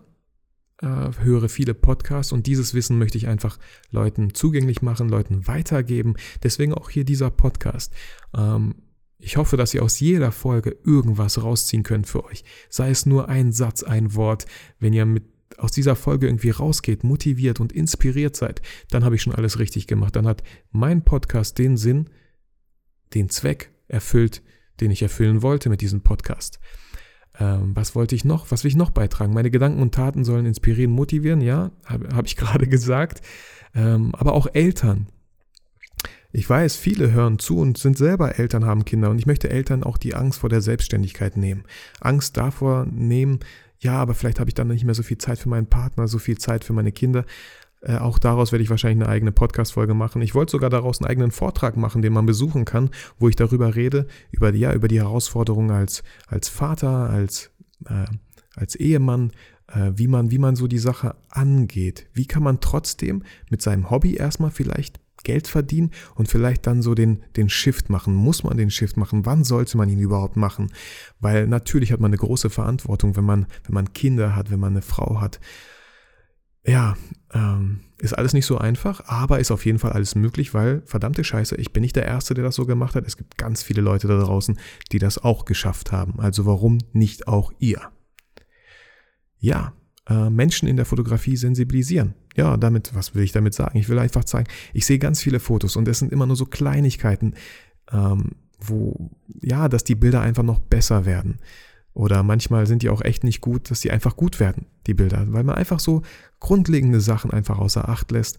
äh, 0.78 1.10
höre 1.20 1.48
viele 1.48 1.74
Podcasts 1.74 2.32
und 2.32 2.46
dieses 2.46 2.74
Wissen 2.74 2.98
möchte 2.98 3.18
ich 3.18 3.28
einfach 3.28 3.58
Leuten 3.90 4.34
zugänglich 4.34 4.82
machen, 4.82 5.08
Leuten 5.08 5.46
weitergeben. 5.46 6.14
Deswegen 6.42 6.74
auch 6.74 6.90
hier 6.90 7.04
dieser 7.04 7.30
Podcast. 7.30 7.92
Ähm, 8.36 8.74
ich 9.18 9.36
hoffe, 9.36 9.56
dass 9.56 9.72
ihr 9.72 9.82
aus 9.82 9.98
jeder 9.98 10.32
Folge 10.32 10.76
irgendwas 10.84 11.42
rausziehen 11.42 11.82
könnt 11.82 12.06
für 12.06 12.24
euch. 12.24 12.44
Sei 12.68 12.90
es 12.90 13.06
nur 13.06 13.28
ein 13.28 13.52
Satz, 13.52 13.82
ein 13.82 14.14
Wort. 14.14 14.46
Wenn 14.78 14.92
ihr 14.92 15.06
mit 15.06 15.24
aus 15.58 15.72
dieser 15.72 15.96
Folge 15.96 16.26
irgendwie 16.26 16.50
rausgeht, 16.50 17.02
motiviert 17.04 17.60
und 17.60 17.72
inspiriert 17.72 18.36
seid, 18.36 18.60
dann 18.90 19.04
habe 19.04 19.14
ich 19.14 19.22
schon 19.22 19.34
alles 19.34 19.58
richtig 19.58 19.86
gemacht. 19.86 20.16
Dann 20.16 20.26
hat 20.26 20.42
mein 20.70 21.02
Podcast 21.02 21.58
den 21.58 21.76
Sinn, 21.76 22.10
den 23.14 23.30
Zweck 23.30 23.70
erfüllt, 23.88 24.42
den 24.80 24.90
ich 24.90 25.02
erfüllen 25.02 25.42
wollte 25.42 25.70
mit 25.70 25.80
diesem 25.80 26.02
Podcast. 26.02 26.60
Ähm, 27.38 27.72
was 27.74 27.94
wollte 27.94 28.14
ich 28.14 28.24
noch? 28.24 28.50
Was 28.50 28.64
will 28.64 28.70
ich 28.70 28.76
noch 28.76 28.90
beitragen? 28.90 29.34
Meine 29.34 29.50
Gedanken 29.50 29.82
und 29.82 29.94
Taten 29.94 30.24
sollen 30.24 30.46
inspirieren, 30.46 30.92
motivieren, 30.92 31.40
ja, 31.40 31.70
habe 31.84 32.08
hab 32.14 32.26
ich 32.26 32.36
gerade 32.36 32.66
gesagt. 32.66 33.20
Ähm, 33.74 34.14
aber 34.14 34.32
auch 34.32 34.46
Eltern. 34.52 35.08
Ich 36.32 36.48
weiß, 36.48 36.76
viele 36.76 37.12
hören 37.12 37.38
zu 37.38 37.58
und 37.58 37.78
sind 37.78 37.96
selber 37.96 38.38
Eltern, 38.38 38.66
haben 38.66 38.84
Kinder 38.84 39.10
und 39.10 39.18
ich 39.18 39.26
möchte 39.26 39.48
Eltern 39.48 39.82
auch 39.82 39.96
die 39.96 40.14
Angst 40.14 40.40
vor 40.40 40.50
der 40.50 40.60
Selbstständigkeit 40.60 41.36
nehmen. 41.36 41.64
Angst 42.00 42.36
davor 42.36 42.86
nehmen, 42.90 43.40
ja, 43.78 43.94
aber 43.94 44.14
vielleicht 44.14 44.40
habe 44.40 44.50
ich 44.50 44.54
dann 44.54 44.68
nicht 44.68 44.84
mehr 44.84 44.94
so 44.94 45.02
viel 45.02 45.18
Zeit 45.18 45.38
für 45.38 45.48
meinen 45.48 45.68
Partner, 45.68 46.08
so 46.08 46.18
viel 46.18 46.38
Zeit 46.38 46.64
für 46.64 46.72
meine 46.72 46.92
Kinder. 46.92 47.24
Äh, 47.86 47.98
auch 47.98 48.18
daraus 48.18 48.52
werde 48.52 48.64
ich 48.64 48.70
wahrscheinlich 48.70 49.04
eine 49.04 49.12
eigene 49.12 49.32
Podcast-Folge 49.32 49.94
machen. 49.94 50.20
Ich 50.20 50.34
wollte 50.34 50.52
sogar 50.52 50.70
daraus 50.70 51.00
einen 51.00 51.08
eigenen 51.08 51.30
Vortrag 51.30 51.76
machen, 51.76 52.02
den 52.02 52.12
man 52.12 52.26
besuchen 52.26 52.64
kann, 52.64 52.90
wo 53.18 53.28
ich 53.28 53.36
darüber 53.36 53.76
rede, 53.76 54.06
über 54.32 54.50
die, 54.50 54.58
ja, 54.58 54.72
über 54.72 54.88
die 54.88 54.98
Herausforderungen 54.98 55.70
als, 55.70 56.02
als 56.26 56.48
Vater, 56.48 57.08
als, 57.10 57.50
äh, 57.84 58.06
als 58.56 58.74
Ehemann, 58.74 59.30
äh, 59.68 59.92
wie, 59.94 60.08
man, 60.08 60.32
wie 60.32 60.38
man 60.38 60.56
so 60.56 60.66
die 60.66 60.78
Sache 60.78 61.14
angeht. 61.28 62.08
Wie 62.12 62.26
kann 62.26 62.42
man 62.42 62.60
trotzdem 62.60 63.22
mit 63.50 63.62
seinem 63.62 63.88
Hobby 63.88 64.14
erstmal 64.14 64.50
vielleicht 64.50 64.98
Geld 65.22 65.48
verdienen 65.48 65.90
und 66.14 66.28
vielleicht 66.28 66.66
dann 66.66 66.82
so 66.82 66.94
den, 66.94 67.24
den 67.36 67.48
Shift 67.48 67.90
machen. 67.90 68.14
Muss 68.14 68.44
man 68.44 68.56
den 68.56 68.70
Shift 68.70 68.96
machen? 68.96 69.26
Wann 69.26 69.42
sollte 69.42 69.76
man 69.76 69.88
ihn 69.88 69.98
überhaupt 69.98 70.36
machen? 70.36 70.70
Weil 71.18 71.48
natürlich 71.48 71.90
hat 71.90 71.98
man 71.98 72.10
eine 72.10 72.18
große 72.18 72.48
Verantwortung, 72.48 73.16
wenn 73.16 73.24
man, 73.24 73.46
wenn 73.64 73.74
man 73.74 73.92
Kinder 73.92 74.36
hat, 74.36 74.52
wenn 74.52 74.60
man 74.60 74.74
eine 74.74 74.82
Frau 74.82 75.20
hat 75.20 75.40
ja, 76.66 76.96
ähm, 77.32 77.80
ist 77.98 78.12
alles 78.12 78.34
nicht 78.34 78.46
so 78.46 78.58
einfach, 78.58 79.02
aber 79.06 79.38
ist 79.40 79.50
auf 79.50 79.64
jeden 79.64 79.78
Fall 79.78 79.92
alles 79.92 80.14
möglich, 80.14 80.52
weil 80.52 80.82
verdammte 80.84 81.24
Scheiße, 81.24 81.56
ich 81.56 81.72
bin 81.72 81.80
nicht 81.80 81.96
der 81.96 82.04
Erste, 82.04 82.34
der 82.34 82.44
das 82.44 82.54
so 82.54 82.66
gemacht 82.66 82.94
hat. 82.94 83.06
Es 83.06 83.16
gibt 83.16 83.38
ganz 83.38 83.62
viele 83.62 83.80
Leute 83.80 84.06
da 84.06 84.18
draußen, 84.18 84.58
die 84.92 84.98
das 84.98 85.18
auch 85.18 85.44
geschafft 85.44 85.92
haben. 85.92 86.20
Also 86.20 86.44
warum 86.44 86.78
nicht 86.92 87.26
auch 87.26 87.52
ihr? 87.58 87.80
Ja, 89.38 89.72
äh, 90.08 90.30
Menschen 90.30 90.68
in 90.68 90.76
der 90.76 90.86
Fotografie 90.86 91.36
sensibilisieren. 91.36 92.14
Ja, 92.36 92.56
damit, 92.56 92.94
was 92.94 93.14
will 93.14 93.22
ich 93.22 93.32
damit 93.32 93.54
sagen? 93.54 93.78
Ich 93.78 93.88
will 93.88 93.98
einfach 93.98 94.24
zeigen, 94.24 94.48
ich 94.74 94.84
sehe 94.84 94.98
ganz 94.98 95.22
viele 95.22 95.40
Fotos 95.40 95.76
und 95.76 95.88
es 95.88 95.98
sind 95.98 96.12
immer 96.12 96.26
nur 96.26 96.36
so 96.36 96.44
Kleinigkeiten, 96.44 97.34
ähm, 97.90 98.32
wo, 98.58 99.10
ja, 99.40 99.68
dass 99.68 99.84
die 99.84 99.94
Bilder 99.94 100.20
einfach 100.20 100.42
noch 100.42 100.60
besser 100.60 101.06
werden. 101.06 101.38
Oder 101.96 102.22
manchmal 102.22 102.66
sind 102.66 102.82
die 102.82 102.90
auch 102.90 103.00
echt 103.00 103.24
nicht 103.24 103.40
gut, 103.40 103.70
dass 103.70 103.80
die 103.80 103.90
einfach 103.90 104.16
gut 104.16 104.38
werden, 104.38 104.66
die 104.86 104.92
Bilder, 104.92 105.24
weil 105.30 105.44
man 105.44 105.54
einfach 105.54 105.80
so 105.80 106.02
grundlegende 106.40 107.00
Sachen 107.00 107.30
einfach 107.30 107.58
außer 107.58 107.88
Acht 107.88 108.10
lässt 108.10 108.38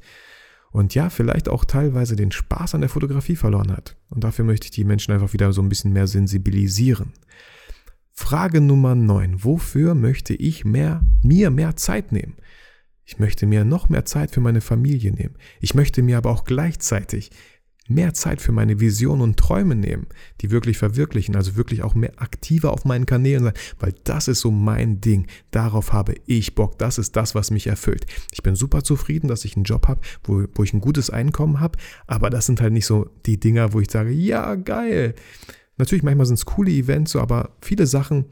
und 0.72 0.94
ja, 0.94 1.10
vielleicht 1.10 1.50
auch 1.50 1.66
teilweise 1.66 2.16
den 2.16 2.32
Spaß 2.32 2.76
an 2.76 2.82
der 2.82 2.90
Fotografie 2.92 3.36
verloren 3.36 3.72
hat. 3.72 3.98
Und 4.12 4.24
dafür 4.24 4.46
möchte 4.46 4.66
ich 4.66 4.72
die 4.72 4.84
Menschen 4.84 5.12
einfach 5.12 5.34
wieder 5.34 5.52
so 5.54 5.64
ein 5.64 5.70
bisschen 5.70 5.92
mehr 5.92 6.06
sensibilisieren. 6.06 7.14
Frage 8.14 8.62
Nummer 8.62 8.94
9. 8.94 9.44
Wofür 9.44 9.96
möchte 9.96 10.36
ich 10.36 10.64
mehr, 10.64 11.04
mir 11.24 11.50
mehr 11.50 11.76
Zeit 11.78 12.12
nehmen? 12.12 12.36
Ich 13.06 13.18
möchte 13.18 13.48
mir 13.48 13.66
noch 13.66 13.90
mehr 13.90 14.06
Zeit 14.06 14.30
für 14.30 14.40
meine 14.40 14.62
Familie 14.62 15.14
nehmen. 15.14 15.36
Ich 15.62 15.74
möchte 15.74 16.04
mir 16.04 16.20
aber 16.20 16.30
auch 16.30 16.44
gleichzeitig 16.44 17.32
mehr 17.90 18.14
Zeit 18.14 18.42
für 18.42 18.52
meine 18.52 18.80
Visionen 18.80 19.22
und 19.22 19.38
Träume 19.38 19.76
nehmen, 19.76 20.08
die 20.42 20.52
wirklich 20.52 20.78
verwirklichen, 20.78 21.36
also 21.36 21.56
wirklich 21.56 21.84
auch 21.84 21.96
mehr 21.96 22.14
aktiver 22.18 22.72
auf 22.72 22.86
meinen 22.86 23.06
Kanälen 23.06 23.46
sein, 23.46 23.54
weil 23.80 23.94
das 24.04 24.28
ist 24.28 24.42
so 24.42 24.52
mein 24.52 25.02
Ding. 25.02 25.28
Darauf 25.52 25.94
habe 25.94 26.16
ich 26.26 26.56
Bock. 26.56 26.78
Das 26.80 26.98
ist 26.98 27.16
das, 27.16 27.36
was 27.36 27.52
mich 27.52 27.68
erfüllt. 27.68 28.06
Ich 28.32 28.44
bin 28.44 28.56
super 28.56 28.84
zufrieden, 28.84 29.28
dass 29.28 29.46
ich 29.46 29.56
einen 29.56 29.66
Job 29.66 29.88
habe, 29.88 30.02
wo, 30.24 30.46
wo 30.54 30.64
ich 30.64 30.74
ein 30.74 30.82
gutes 30.82 31.10
Einkommen 31.10 31.60
habe, 31.60 31.78
aber 32.08 32.30
das 32.30 32.46
sind 32.46 32.62
halt 32.62 32.74
nicht 32.74 32.86
so 32.86 33.10
die 33.26 33.40
Dinger, 33.40 33.74
wo 33.74 33.80
ich 33.80 33.92
sage, 33.92 34.12
ja, 34.12 34.56
geil. 34.56 35.16
Natürlich, 35.78 36.04
manchmal 36.04 36.26
sind 36.26 36.40
es 36.40 36.46
coole 36.46 36.72
Events, 36.72 37.12
so, 37.12 37.22
aber 37.22 37.52
viele 37.62 37.86
Sachen 37.86 38.26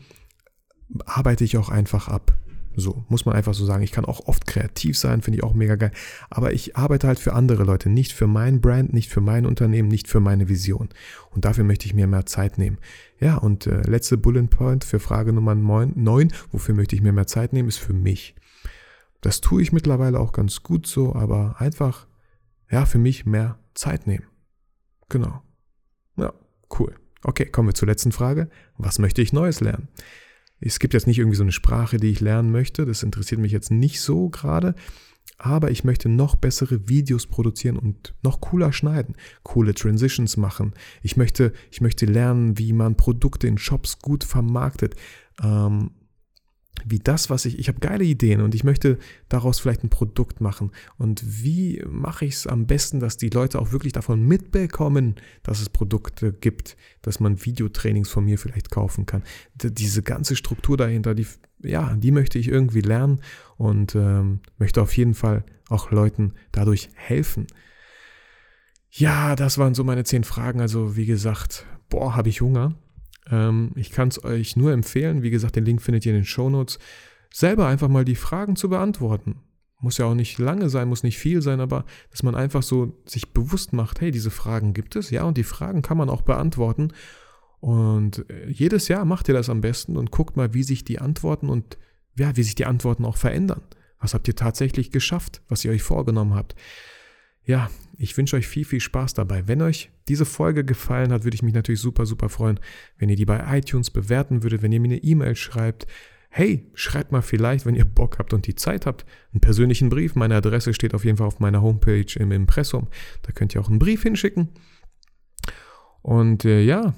arbeite 1.06 1.44
ich 1.44 1.58
auch 1.58 1.70
einfach 1.70 2.08
ab. 2.08 2.36
So, 2.78 3.06
muss 3.08 3.26
man 3.26 3.36
einfach 3.36 3.54
so 3.54 3.66
sagen. 3.66 3.84
Ich 3.84 3.92
kann 3.92 4.06
auch 4.06 4.28
oft 4.28 4.48
kreativ 4.48 4.98
sein, 4.98 5.22
finde 5.22 5.38
ich 5.38 5.44
auch 5.44 5.54
mega 5.54 5.76
geil. 5.76 5.92
Aber 6.30 6.54
ich 6.54 6.76
arbeite 6.76 7.08
halt 7.08 7.20
für 7.20 7.34
andere 7.34 7.64
Leute, 7.64 7.90
nicht 7.90 8.14
für 8.14 8.28
mein 8.28 8.62
Brand, 8.62 8.94
nicht 8.94 9.10
für 9.10 9.22
mein 9.22 9.46
Unternehmen, 9.46 9.88
nicht 9.88 10.08
für 10.08 10.20
meine 10.20 10.50
Vision. 10.50 10.90
Und 11.32 11.46
dafür 11.46 11.64
möchte 11.64 11.86
ich 11.86 11.94
mir 11.94 12.08
mehr 12.08 12.26
Zeit 12.26 12.58
nehmen. 12.58 12.78
Ja, 13.20 13.38
und 13.38 13.68
äh, 13.68 13.82
letzte 13.82 14.18
Bullet 14.18 14.48
Point 14.48 14.84
für 14.84 15.00
Frage 15.00 15.32
Nummer 15.32 15.56
9, 15.56 16.34
wofür 16.52 16.76
möchte 16.76 16.96
ich 16.96 17.02
mir 17.02 17.14
mehr 17.14 17.28
Zeit 17.28 17.54
nehmen, 17.54 17.70
ist 17.70 17.78
für 17.78 17.94
mich. 17.94 18.36
Das 19.22 19.42
tue 19.42 19.62
ich 19.62 19.72
mittlerweile 19.72 20.20
auch 20.20 20.34
ganz 20.34 20.62
gut 20.62 20.86
so, 20.86 21.16
aber 21.16 21.56
einfach, 21.60 22.08
ja, 22.70 22.86
für 22.86 23.00
mich 23.00 23.26
mehr 23.26 23.58
Zeit 23.74 24.06
nehmen. 24.06 24.26
Genau. 25.10 25.42
Ja, 26.18 26.34
cool. 26.80 26.96
Okay, 27.24 27.46
kommen 27.46 27.70
wir 27.70 27.74
zur 27.74 27.88
letzten 27.88 28.12
Frage. 28.12 28.50
Was 28.78 29.00
möchte 29.00 29.22
ich 29.22 29.34
Neues 29.34 29.62
lernen? 29.62 29.88
Es 30.60 30.80
gibt 30.80 30.94
jetzt 30.94 31.08
nicht 31.08 31.20
irgendwie 31.20 31.38
so 31.38 31.44
eine 31.44 31.52
Sprache, 31.52 31.98
die 31.98 32.10
ich 32.10 32.22
lernen 32.22 32.52
möchte. 32.52 32.86
Das 32.86 33.04
interessiert 33.04 33.42
mich 33.42 33.52
jetzt 33.52 33.72
nicht 33.72 34.02
so 34.02 34.30
gerade. 34.30 34.76
Aber 35.38 35.70
ich 35.70 35.84
möchte 35.84 36.08
noch 36.08 36.36
bessere 36.36 36.88
Videos 36.88 37.28
produzieren 37.28 37.78
und 37.78 38.16
noch 38.24 38.40
cooler 38.40 38.72
schneiden, 38.72 39.16
coole 39.44 39.74
Transitions 39.74 40.38
machen. 40.38 40.74
Ich 41.02 41.18
möchte, 41.18 41.52
ich 41.72 41.82
möchte 41.82 42.06
lernen, 42.06 42.58
wie 42.58 42.72
man 42.72 42.96
Produkte 42.96 43.48
in 43.48 43.58
Shops 43.58 44.00
gut 44.00 44.24
vermarktet. 44.24 44.96
Ähm, 45.44 45.92
wie 46.86 47.00
das, 47.00 47.30
was 47.30 47.46
ich, 47.46 47.58
ich 47.58 47.68
habe 47.68 47.80
geile 47.80 48.04
Ideen 48.04 48.42
und 48.42 48.54
ich 48.54 48.64
möchte 48.64 49.00
daraus 49.28 49.60
vielleicht 49.60 49.84
ein 49.84 49.90
Produkt 49.90 50.40
machen. 50.40 50.72
Und 50.98 51.24
wie 51.44 51.84
mache 51.90 52.26
ich 52.26 52.36
es 52.36 52.48
am 52.48 52.68
besten, 52.68 53.00
dass 53.00 53.18
die 53.18 53.30
Leute 53.30 53.60
auch 53.60 53.72
wirklich 53.72 53.92
davon 53.92 54.26
mitbekommen, 54.26 55.16
dass 55.42 55.62
es 55.62 55.70
Produkte 55.70 56.32
gibt, 56.32 56.78
dass 57.02 57.20
man 57.20 57.44
Videotrainings 57.44 58.10
von 58.10 58.26
mir 58.26 58.38
vielleicht 58.38 58.70
kaufen 58.70 59.06
kann. 59.08 59.24
Diese 59.56 60.04
ganze 60.04 60.36
Struktur 60.36 60.78
dahinter, 60.78 61.16
die, 61.16 61.26
ja, 61.64 61.96
die 61.96 62.12
möchte 62.12 62.38
ich 62.38 62.48
irgendwie 62.48 62.82
lernen 62.82 63.20
und 63.58 63.96
ähm, 63.96 64.42
möchte 64.60 64.82
auf 64.82 64.96
jeden 64.96 65.16
Fall 65.16 65.44
auch 65.70 65.90
Leuten 65.90 66.34
dadurch 66.52 66.90
helfen. 66.94 67.48
Ja, 68.92 69.36
das 69.36 69.58
waren 69.58 69.74
so 69.74 69.84
meine 69.84 70.04
zehn 70.04 70.24
Fragen. 70.24 70.62
Also 70.62 70.96
wie 70.96 71.08
gesagt, 71.08 71.66
boah, 71.90 72.16
habe 72.16 72.30
ich 72.30 72.42
Hunger. 72.42 72.76
Ähm, 73.30 73.72
ich 73.76 73.92
kann 73.92 74.10
es 74.10 74.24
euch 74.24 74.56
nur 74.56 74.72
empfehlen, 74.72 75.24
wie 75.24 75.30
gesagt, 75.30 75.56
den 75.56 75.66
Link 75.66 75.82
findet 75.82 76.06
ihr 76.06 76.14
in 76.14 76.20
den 76.20 76.26
Show 76.26 76.50
Notes, 76.50 76.80
selber 77.34 77.68
einfach 77.68 77.90
mal 77.90 78.06
die 78.06 78.16
Fragen 78.16 78.56
zu 78.56 78.70
beantworten. 78.70 79.42
Muss 79.82 79.98
ja 79.98 80.06
auch 80.06 80.16
nicht 80.16 80.40
lange 80.40 80.70
sein, 80.70 80.88
muss 80.88 81.04
nicht 81.04 81.18
viel 81.18 81.42
sein, 81.42 81.60
aber 81.60 81.86
dass 82.10 82.24
man 82.24 82.34
einfach 82.34 82.64
so 82.64 83.02
sich 83.06 83.34
bewusst 83.34 83.74
macht, 83.74 84.02
hey, 84.02 84.12
diese 84.12 84.32
Fragen 84.32 84.74
gibt 84.74 84.96
es, 84.96 85.10
ja, 85.10 85.24
und 85.24 85.38
die 85.38 85.44
Fragen 85.44 85.82
kann 85.82 85.98
man 85.98 86.10
auch 86.10 86.22
beantworten. 86.22 86.92
Und 87.60 88.30
äh, 88.30 88.50
jedes 88.50 88.88
Jahr 88.88 89.06
macht 89.06 89.28
ihr 89.28 89.34
das 89.34 89.50
am 89.50 89.62
besten 89.62 89.98
und 89.98 90.12
guckt 90.12 90.38
mal, 90.38 90.54
wie 90.54 90.64
sich 90.64 90.84
die 90.84 91.00
Antworten 91.00 91.50
und 91.50 91.78
ja, 92.18 92.36
wie 92.38 92.44
sich 92.44 92.56
die 92.56 92.66
Antworten 92.66 93.06
auch 93.06 93.18
verändern. 93.18 93.62
Was 94.00 94.14
habt 94.14 94.28
ihr 94.28 94.36
tatsächlich 94.36 94.92
geschafft, 94.92 95.42
was 95.50 95.66
ihr 95.66 95.72
euch 95.72 95.84
vorgenommen 95.84 96.36
habt? 96.36 96.56
Ja, 97.46 97.70
ich 97.98 98.18
wünsche 98.18 98.36
euch 98.36 98.48
viel, 98.48 98.66
viel 98.66 98.80
Spaß 98.80 99.14
dabei. 99.14 99.48
Wenn 99.48 99.62
euch 99.62 99.92
diese 100.08 100.26
Folge 100.26 100.66
gefallen 100.66 101.12
hat, 101.12 101.24
würde 101.24 101.36
ich 101.36 101.44
mich 101.44 101.54
natürlich 101.54 101.80
super, 101.80 102.06
super 102.06 102.30
freuen, 102.30 102.60
wenn 102.98 103.10
ihr 103.10 103.16
die 103.16 103.26
bei 103.26 103.58
iTunes 103.58 103.92
bewerten 103.92 104.44
würdet, 104.44 104.62
wenn 104.62 104.72
ihr 104.72 104.80
mir 104.80 104.90
eine 104.90 105.04
E-Mail 105.04 105.36
schreibt. 105.36 105.88
Hey, 106.30 106.70
schreibt 106.74 107.12
mal 107.12 107.22
vielleicht, 107.22 107.66
wenn 107.66 107.76
ihr 107.76 107.86
Bock 107.86 108.20
habt 108.20 108.34
und 108.34 108.46
die 108.46 108.56
Zeit 108.56 108.86
habt, 108.86 109.06
einen 109.32 109.40
persönlichen 109.40 109.90
Brief. 109.90 110.16
Meine 110.16 110.36
Adresse 110.36 110.74
steht 110.74 110.94
auf 110.94 111.06
jeden 111.06 111.18
Fall 111.18 111.28
auf 111.28 111.40
meiner 111.40 111.62
Homepage 111.62 112.06
im 112.20 112.32
Impressum. 112.32 112.88
Da 113.22 113.32
könnt 113.32 113.56
ihr 113.56 113.62
auch 113.62 113.70
einen 113.70 113.80
Brief 113.80 114.04
hinschicken. 114.04 114.50
Und 116.02 116.44
äh, 116.44 116.62
ja, 116.62 116.94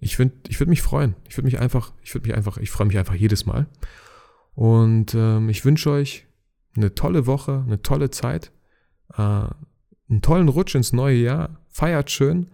ich 0.00 0.18
würde 0.18 0.32
ich 0.48 0.58
würd 0.58 0.68
mich 0.68 0.82
freuen. 0.82 1.14
Ich 1.28 1.36
würde 1.36 1.46
mich 1.46 1.60
einfach, 1.60 1.92
ich 2.02 2.14
würde 2.14 2.26
mich 2.26 2.36
einfach, 2.36 2.58
ich 2.58 2.70
freue 2.70 2.86
mich 2.86 2.98
einfach 2.98 3.14
jedes 3.14 3.46
Mal. 3.46 3.66
Und 4.54 5.14
ähm, 5.14 5.48
ich 5.48 5.64
wünsche 5.64 5.90
euch 5.90 6.26
eine 6.76 6.94
tolle 6.94 7.26
Woche, 7.26 7.62
eine 7.64 7.82
tolle 7.82 8.10
Zeit, 8.10 8.50
äh, 9.16 9.46
einen 10.10 10.22
tollen 10.22 10.48
Rutsch 10.48 10.74
ins 10.74 10.92
neue 10.92 11.16
Jahr. 11.16 11.60
Feiert 11.68 12.10
schön, 12.10 12.48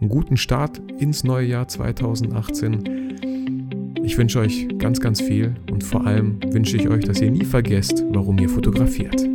einen 0.00 0.10
guten 0.10 0.36
Start 0.36 0.80
ins 0.98 1.24
neue 1.24 1.46
Jahr 1.46 1.68
2018. 1.68 3.98
Ich 4.02 4.16
wünsche 4.16 4.40
euch 4.40 4.66
ganz, 4.78 5.00
ganz 5.00 5.20
viel 5.20 5.54
und 5.70 5.84
vor 5.84 6.06
allem 6.06 6.40
wünsche 6.52 6.76
ich 6.76 6.88
euch, 6.88 7.04
dass 7.04 7.20
ihr 7.20 7.30
nie 7.30 7.44
vergesst, 7.44 8.04
warum 8.08 8.38
ihr 8.38 8.48
fotografiert. 8.48 9.28